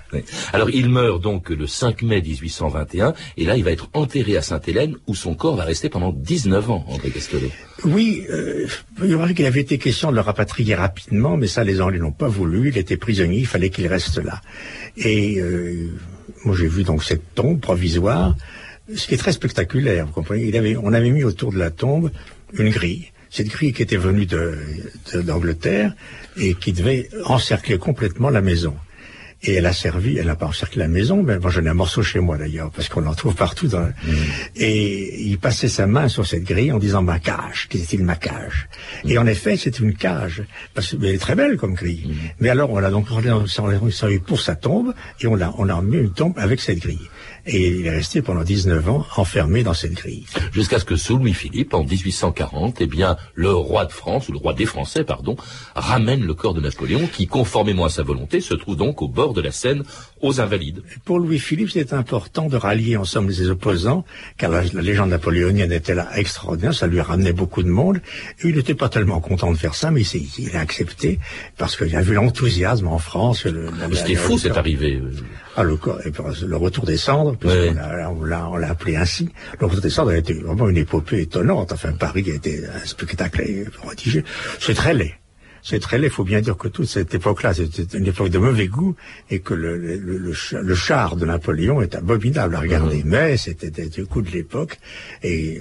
Alors, 0.53 0.69
il 0.69 0.89
meurt 0.89 1.21
donc 1.21 1.49
le 1.49 1.67
5 1.67 2.01
mai 2.01 2.21
1821. 2.21 3.13
Et 3.37 3.45
là, 3.45 3.57
il 3.57 3.63
va 3.63 3.71
être 3.71 3.89
enterré 3.93 4.37
à 4.37 4.41
Sainte-Hélène, 4.41 4.95
où 5.07 5.15
son 5.15 5.35
corps 5.35 5.55
va 5.55 5.63
rester 5.63 5.89
pendant 5.89 6.11
19 6.11 6.71
ans, 6.71 6.85
André 6.87 7.09
Castello. 7.09 7.49
Oui, 7.85 8.25
euh, 8.29 8.67
il 9.03 9.15
vrai 9.15 9.33
qu'il 9.33 9.45
avait 9.45 9.61
été 9.61 9.77
question 9.77 10.09
de 10.09 10.15
le 10.15 10.21
rapatrier 10.21 10.75
rapidement, 10.75 11.37
mais 11.37 11.47
ça, 11.47 11.63
les 11.63 11.79
Anglais 11.81 11.99
n'ont 11.99 12.11
pas 12.11 12.27
voulu. 12.27 12.69
Il 12.69 12.77
était 12.77 12.97
prisonnier, 12.97 13.39
il 13.39 13.47
fallait 13.47 13.69
qu'il 13.69 13.87
reste 13.87 14.17
là. 14.17 14.41
Et 14.97 15.39
euh, 15.39 15.91
moi, 16.43 16.55
j'ai 16.57 16.67
vu 16.67 16.83
donc 16.83 17.03
cette 17.03 17.35
tombe 17.35 17.59
provisoire 17.59 18.35
qui 18.95 19.13
est 19.13 19.17
très 19.17 19.33
spectaculaire, 19.33 20.05
vous 20.05 20.13
comprenez. 20.13 20.45
Il 20.45 20.55
avait, 20.55 20.77
on 20.77 20.93
avait 20.93 21.09
mis 21.09 21.23
autour 21.23 21.51
de 21.51 21.57
la 21.57 21.71
tombe 21.71 22.11
une 22.53 22.69
grille. 22.69 23.07
Cette 23.29 23.47
grille 23.47 23.73
qui 23.73 23.81
était 23.81 23.97
venue 23.97 24.25
d'Angleterre 25.13 25.93
et 26.37 26.53
qui 26.53 26.71
devait 26.71 27.09
encercler 27.25 27.77
complètement 27.77 28.29
la 28.29 28.41
maison. 28.41 28.73
Et 29.43 29.53
elle 29.53 29.67
a 29.67 29.73
servi, 29.73 30.17
elle 30.17 30.25
n'a 30.25 30.35
pas 30.35 30.47
encerclé 30.47 30.79
la 30.79 30.87
maison, 30.87 31.21
mais 31.21 31.37
moi 31.37 31.51
j'en 31.51 31.63
ai 31.63 31.69
un 31.69 31.75
morceau 31.75 32.01
chez 32.01 32.19
moi 32.19 32.37
d'ailleurs, 32.37 32.71
parce 32.71 32.89
qu'on 32.89 33.05
en 33.05 33.13
trouve 33.13 33.35
partout. 33.35 33.67
Dans... 33.67 33.81
Mm. 33.81 33.93
Et 34.55 35.21
il 35.27 35.37
passait 35.37 35.67
sa 35.67 35.85
main 35.85 36.07
sur 36.07 36.25
cette 36.25 36.43
grille 36.43 36.71
en 36.71 36.79
disant 36.79 37.03
ma 37.03 37.19
cage, 37.19 37.67
qu'est-il 37.69 38.03
ma 38.03 38.15
cage 38.15 38.67
Et 39.05 39.19
en 39.19 39.27
effet, 39.27 39.55
c'est 39.55 39.79
une 39.79 39.93
cage, 39.93 40.43
parce 40.73 40.89
qu'elle 40.91 41.05
est 41.05 41.19
très 41.19 41.35
belle 41.35 41.57
comme 41.57 41.75
grille. 41.75 42.07
Mm. 42.07 42.13
Mais 42.39 42.49
alors 42.49 42.71
on 42.71 42.79
l'a 42.79 42.89
donc 42.89 43.07
servi 43.91 44.19
pour 44.19 44.41
sa 44.41 44.55
tombe, 44.55 44.95
et 45.21 45.27
on 45.27 45.35
l'a 45.35 45.53
on 45.59 45.69
a 45.69 45.79
mis 45.83 45.97
une 45.97 46.13
tombe 46.13 46.33
avec 46.39 46.59
cette 46.59 46.79
grille. 46.79 47.07
Et 47.49 47.67
il 47.69 47.85
est 47.85 47.91
resté 47.91 48.21
pendant 48.21 48.43
19 48.43 48.89
ans 48.89 49.05
enfermé 49.15 49.63
dans 49.63 49.73
cette 49.73 49.93
grille. 49.93 50.25
Jusqu'à 50.51 50.79
ce 50.79 50.85
que 50.85 50.97
sous 50.97 51.17
Louis-Philippe, 51.17 51.73
en 51.73 51.85
1840, 51.85 52.81
eh 52.81 52.87
bien, 52.87 53.15
le 53.35 53.51
roi 53.51 53.85
de 53.85 53.91
France, 53.91 54.27
ou 54.27 54.33
le 54.33 54.37
roi 54.37 54.53
des 54.53 54.65
Français, 54.65 55.05
pardon, 55.05 55.37
ramène 55.73 56.25
le 56.25 56.33
corps 56.33 56.53
de 56.53 56.59
Napoléon, 56.59 57.07
qui, 57.07 57.25
conformément 57.25 57.85
à 57.85 57.89
sa 57.89 58.03
volonté, 58.03 58.41
se 58.41 58.53
trouve 58.53 58.75
donc 58.75 59.01
au 59.01 59.07
bord 59.07 59.33
de 59.33 59.39
la 59.41 59.51
Seine, 59.51 59.83
aux 60.21 60.41
Invalides. 60.41 60.81
Pour 61.05 61.19
Louis-Philippe, 61.19 61.69
c'est 61.71 61.93
important 61.93 62.47
de 62.47 62.57
rallier 62.57 62.97
ensemble 62.97 63.33
ses 63.33 63.49
opposants, 63.49 64.03
car 64.37 64.51
la, 64.51 64.63
légende 64.63 65.11
napoléonienne 65.11 65.71
était 65.71 65.95
là 65.95 66.09
extraordinaire, 66.15 66.73
ça 66.73 66.87
lui 66.87 66.99
ramenait 66.99 67.33
beaucoup 67.33 67.63
de 67.63 67.69
monde. 67.69 68.01
Et 68.41 68.49
il 68.49 68.55
n'était 68.55 68.75
pas 68.75 68.89
tellement 68.89 69.21
content 69.21 69.51
de 69.53 69.57
faire 69.57 69.75
ça, 69.75 69.89
mais 69.89 70.01
il, 70.01 70.29
il 70.37 70.55
a 70.57 70.59
accepté, 70.59 71.19
parce 71.57 71.77
qu'il 71.77 71.95
a 71.95 72.01
vu 72.01 72.13
l'enthousiasme 72.13 72.87
en 72.87 72.99
France. 72.99 73.47
C'était 73.93 74.15
fou 74.15 74.37
cette 74.37 74.57
arrivée. 74.57 75.01
Ah, 75.59 75.63
le, 75.63 75.75
le 76.45 76.55
retour 76.55 76.85
des 76.85 76.97
cendres, 76.97 77.35
on 77.43 78.23
l'a 78.23 78.69
appelé 78.69 78.95
ainsi. 78.95 79.27
Le 79.59 79.65
retour 79.65 79.81
des 79.81 79.89
cendres 79.89 80.11
a 80.11 80.17
été 80.17 80.33
vraiment 80.33 80.69
une 80.69 80.77
épopée 80.77 81.21
étonnante. 81.21 81.71
Enfin, 81.71 81.93
Paris 81.93 82.25
a 82.31 82.35
été 82.35 82.61
un 82.63 82.85
spectacle 82.85 83.43
prodigé. 83.71 84.23
C'est 84.59 84.75
très 84.75 84.93
laid. 84.93 85.15
C'est 85.63 85.79
très 85.79 85.97
laid. 85.97 86.09
Il 86.09 86.13
faut 86.13 86.23
bien 86.23 86.41
dire 86.41 86.57
que 86.57 86.67
toute 86.67 86.85
cette 86.85 87.15
époque-là, 87.15 87.55
c'était 87.55 87.97
une 87.97 88.05
époque 88.05 88.29
de 88.29 88.37
mauvais 88.37 88.67
goût 88.67 88.95
et 89.31 89.39
que 89.39 89.55
le, 89.55 89.77
le, 89.77 89.97
le, 89.97 90.75
char 90.75 91.15
de 91.15 91.25
Napoléon 91.25 91.81
est 91.81 91.95
abominable 91.95 92.55
à 92.55 92.59
regarder. 92.59 93.03
Mmh. 93.03 93.09
Mais 93.09 93.37
c'était 93.37 93.89
le 93.97 94.05
coup 94.05 94.21
de 94.21 94.29
l'époque 94.29 94.77
et 95.23 95.59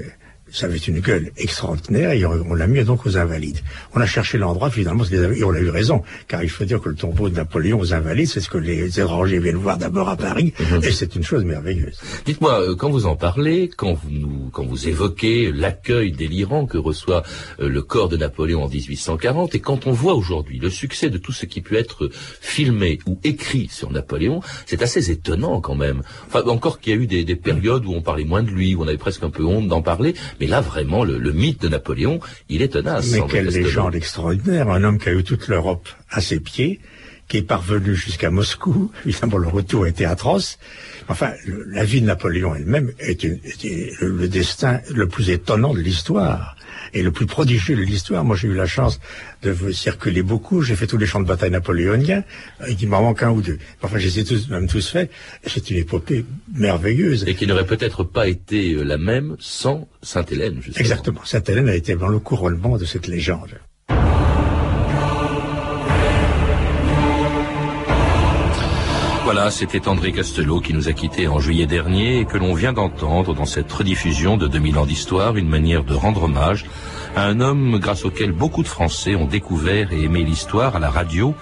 ça 0.50 0.66
avait 0.66 0.76
une 0.76 1.00
gueule 1.00 1.32
extraordinaire 1.37 2.12
et 2.12 2.24
on 2.24 2.54
l'a 2.54 2.66
mis 2.66 2.82
donc 2.85 3.04
aux 3.06 3.16
Invalides. 3.16 3.61
On 3.94 4.00
a 4.00 4.06
cherché 4.06 4.38
l'endroit, 4.38 4.70
finalement, 4.70 5.04
et 5.04 5.44
on 5.44 5.52
a 5.52 5.59
eu 5.59 5.70
raison, 5.70 6.02
car 6.28 6.42
il 6.42 6.50
faut 6.50 6.64
dire 6.64 6.80
que 6.80 6.88
le 6.88 6.94
tombeau 6.94 7.28
de 7.28 7.35
Napoléon 7.35 7.80
aux 7.80 7.92
Invalides, 7.92 8.28
c'est 8.28 8.40
ce 8.40 8.48
que 8.48 8.59
les 8.59 9.00
étrangers 9.00 9.38
viennent 9.38 9.56
voir 9.56 9.76
d'abord 9.76 10.09
à 10.09 10.16
Paris, 10.16 10.52
mhm. 10.59 10.85
et 10.85 10.92
c'est 10.92 11.16
une 11.16 11.24
chose 11.24 11.44
merveilleuse. 11.44 11.98
Dites-moi, 12.24 12.61
euh, 12.61 12.76
quand 12.76 12.90
vous 12.90 13.06
en 13.06 13.16
parlez, 13.16 13.68
quand 13.68 13.94
vous, 13.94 14.11
nous, 14.11 14.50
quand 14.52 14.64
vous 14.64 14.88
évoquez 14.88 15.50
l'accueil 15.52 16.12
délirant 16.12 16.66
que 16.66 16.78
reçoit 16.78 17.22
euh, 17.61 17.68
le 17.68 17.82
corps 17.82 18.09
de 18.09 18.16
Napoléon 18.16 18.62
en 18.62 18.68
1840, 18.68 19.54
et 19.54 19.61
quand 19.61 19.87
on 19.87 19.92
voit 19.92 20.14
aujourd'hui 20.14 20.59
le 20.59 20.70
succès 20.70 21.11
de 21.11 21.18
tout 21.18 21.32
ce 21.32 21.46
qui 21.46 21.61
peut 21.61 21.76
être 21.76 22.09
filmé 22.12 22.98
ou 23.06 23.18
écrit 23.24 23.68
sur 23.70 23.90
Napoléon, 23.90 24.40
c'est 24.66 24.82
assez 24.82 25.11
étonnant 25.11 25.61
quand 25.61 25.74
même. 25.74 26.02
Enfin, 26.28 26.42
encore 26.46 26.78
qu'il 26.78 26.94
y 26.94 26.96
a 26.96 27.00
eu 27.00 27.06
des, 27.06 27.24
des, 27.24 27.37
périodes 27.37 27.85
où 27.85 27.92
on 27.92 28.02
parlait 28.02 28.24
moins 28.24 28.42
de 28.42 28.50
lui, 28.50 28.74
où 28.74 28.82
on 28.82 28.88
avait 28.88 28.96
presque 28.96 29.22
un 29.22 29.30
peu 29.30 29.44
honte 29.44 29.68
d'en 29.68 29.82
parler, 29.82 30.14
mais 30.40 30.46
là, 30.46 30.61
vraiment, 30.61 31.05
le, 31.05 31.33
mythe 31.33 31.62
de 31.62 31.68
Napoléon, 31.68 32.20
il 32.49 32.62
est 32.62 32.68
tenace. 32.68 33.11
Mais 33.12 33.20
quelle 33.29 33.46
légende 33.46 33.94
extraordinaire, 33.94 34.68
un 34.70 34.85
homme 34.85 34.99
qui 34.99 35.09
a 35.09 35.12
eu 35.12 35.25
toute 35.25 35.49
l'Europe 35.49 35.88
à 36.11 36.20
ses 36.20 36.40
pieds, 36.40 36.81
qui 37.29 37.38
est 37.38 37.42
parvenu 37.42 37.94
jusqu'à 37.94 38.31
Moscou. 38.31 38.90
Évidemment, 39.07 39.38
le 39.38 39.49
retour 39.49 39.85
a 39.85 39.88
été 39.88 40.05
atroce. 40.05 40.59
Enfin, 41.09 41.33
la 41.68 41.85
vie 41.85 42.01
de 42.01 42.07
Napoléon 42.07 42.55
elle-même 42.55 42.92
est, 42.99 43.25
le, 44.01 44.29
destin 44.29 44.81
le 44.94 45.09
plus 45.09 45.31
étonnant 45.31 45.75
de 45.75 45.81
l'histoire 45.81 46.56
et 46.95 47.03
le 47.03 47.11
plus 47.12 47.27
prodigieux 47.27 47.77
de 47.77 47.83
l'histoire. 47.83 48.25
Moi, 48.25 48.37
j'ai 48.37 48.49
eu 48.49 48.55
la 48.55 48.67
chance 48.67 49.01
de 49.43 49.73
circuler 49.73 50.23
beaucoup. 50.23 50.62
J'ai 50.62 50.77
fait 50.77 50.87
tous 50.87 50.99
les 50.99 51.07
champs 51.07 51.21
de 51.21 51.27
bataille 51.27 51.51
napoléoniens. 51.51 52.25
Il 52.69 52.89
m'en 52.89 53.03
manque 53.03 53.23
un 53.23 53.31
ou 53.31 53.43
deux. 53.43 53.59
Enfin, 53.83 53.99
j'ai 53.99 54.25
tous, 54.25 54.49
même 54.49 54.67
tous 54.67 54.89
faits. 54.89 55.11
C'est 55.47 55.71
une 55.71 55.79
épopée 55.79 56.25
merveilleuse. 56.55 57.25
Et 57.27 57.35
qui 57.35 57.47
n'aurait 57.47 57.67
peut-être 57.67 58.05
pas 58.05 58.29
été 58.29 58.73
euh, 58.73 58.83
la 58.83 58.99
même 58.99 59.37
sans 59.39 59.89
Sainte-Hélène, 60.03 60.57
justement. 60.62 60.81
Exactement. 60.81 61.21
Sainte-Hélène 61.25 61.69
a 61.69 61.75
été 61.75 61.95
dans 61.97 62.09
le 62.09 62.19
couronnement 62.19 62.79
de 62.79 62.85
cette 62.85 63.07
légende. 63.07 63.59
Voilà, 69.27 69.51
c'était 69.51 69.89
André 69.89 70.12
Castelot 70.12 70.61
qui 70.61 70.73
nous 70.73 70.89
a 70.89 70.93
quittés 70.93 71.27
en 71.27 71.41
juillet 71.41 71.67
dernier 71.67 72.21
et 72.21 72.25
que 72.27 72.39
l'on 72.39 72.55
vient 72.55 72.73
d'entendre 72.73 73.35
dans 73.35 73.45
cette 73.45 73.73
rediffusion 73.73 74.37
de 74.37 74.47
2000 74.47 74.79
ans 74.79 74.87
d'histoire, 74.87 75.37
une 75.37 75.49
manière 75.49 75.83
de 75.83 75.95
rendre 75.95 76.23
hommage 76.23 76.65
à 77.17 77.25
un 77.25 77.41
homme 77.41 77.81
grâce 77.81 78.05
auquel 78.05 78.31
beaucoup 78.31 78.62
de 78.62 78.69
Français 78.69 79.17
ont 79.17 79.25
découvert 79.25 79.93
et 79.93 80.05
aimé 80.05 80.23
l'histoire 80.23 80.77
à 80.77 80.79
la 80.79 80.91
radio, 80.91 81.35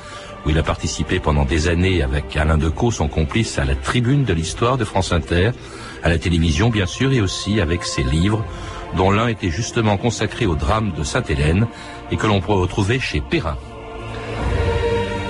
où 0.46 0.48
il 0.48 0.56
a 0.56 0.62
participé 0.62 1.20
pendant 1.20 1.44
des 1.44 1.68
années 1.68 2.02
avec 2.02 2.34
Alain 2.38 2.56
Decaux, 2.56 2.90
son 2.90 3.06
complice, 3.06 3.58
à 3.58 3.66
la 3.66 3.74
tribune 3.74 4.24
de 4.24 4.32
l'histoire 4.32 4.78
de 4.78 4.86
France 4.86 5.12
Inter, 5.12 5.50
à 6.02 6.08
la 6.08 6.16
télévision 6.16 6.70
bien 6.70 6.86
sûr, 6.86 7.12
et 7.12 7.20
aussi 7.20 7.60
avec 7.60 7.84
ses 7.84 8.02
livres, 8.02 8.46
dont 8.96 9.10
l'un 9.10 9.28
était 9.28 9.50
justement 9.50 9.98
consacré 9.98 10.46
au 10.46 10.54
drame 10.54 10.92
de 10.96 11.04
Sainte-Hélène 11.04 11.66
et 12.10 12.16
que 12.16 12.26
l'on 12.26 12.40
pourrait 12.40 12.62
retrouver 12.62 12.98
chez 12.98 13.20
Perrin. 13.20 13.58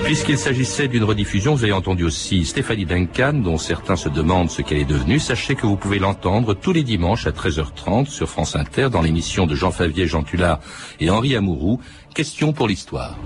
Puisqu'il 0.05 0.37
s'agissait 0.37 0.87
d'une 0.87 1.03
rediffusion, 1.03 1.55
vous 1.55 1.63
avez 1.63 1.73
entendu 1.73 2.03
aussi 2.03 2.45
Stéphanie 2.45 2.85
Duncan, 2.85 3.33
dont 3.33 3.57
certains 3.57 3.95
se 3.95 4.07
demandent 4.07 4.51
ce 4.51 4.61
qu'elle 4.61 4.77
est 4.77 4.85
devenue. 4.85 5.17
Sachez 5.19 5.55
que 5.55 5.65
vous 5.65 5.77
pouvez 5.77 5.97
l'entendre 5.97 6.53
tous 6.53 6.71
les 6.73 6.83
dimanches 6.83 7.25
à 7.25 7.31
13h30 7.31 8.05
sur 8.05 8.29
France 8.29 8.55
Inter 8.55 8.89
dans 8.91 9.01
l'émission 9.01 9.47
de 9.47 9.55
Jean 9.55 9.71
Favier, 9.71 10.05
Jean 10.05 10.21
Tullard 10.21 10.59
et 10.99 11.09
Henri 11.09 11.35
Amourou, 11.35 11.79
Question 12.13 12.53
pour 12.53 12.67
l'histoire. 12.67 13.17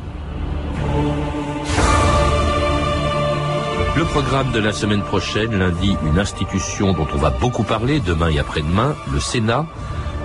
Le 3.98 4.06
programme 4.06 4.52
de 4.54 4.60
la 4.60 4.72
semaine 4.72 5.04
prochaine, 5.04 5.60
lundi, 5.60 5.98
une 6.08 6.18
institution 6.18 6.94
dont 6.94 7.08
on 7.14 7.18
va 7.18 7.30
beaucoup 7.30 7.64
parler 7.64 8.00
demain 8.00 8.30
et 8.30 8.40
après-demain, 8.40 8.96
le 9.12 9.20
Sénat. 9.20 9.68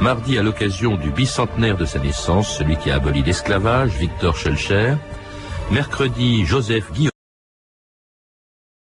Mardi, 0.01 0.39
à 0.39 0.43
l'occasion 0.43 0.97
du 0.97 1.11
bicentenaire 1.11 1.77
de 1.77 1.85
sa 1.85 1.99
naissance, 1.99 2.57
celui 2.57 2.77
qui 2.77 2.91
a 2.91 2.95
aboli 2.95 3.23
l'esclavage, 3.25 3.91
Victor 3.99 4.37
Schulcher. 4.37 4.95
Mercredi, 5.71 6.45
Joseph 6.45 6.93
Guillaume. 6.93 7.14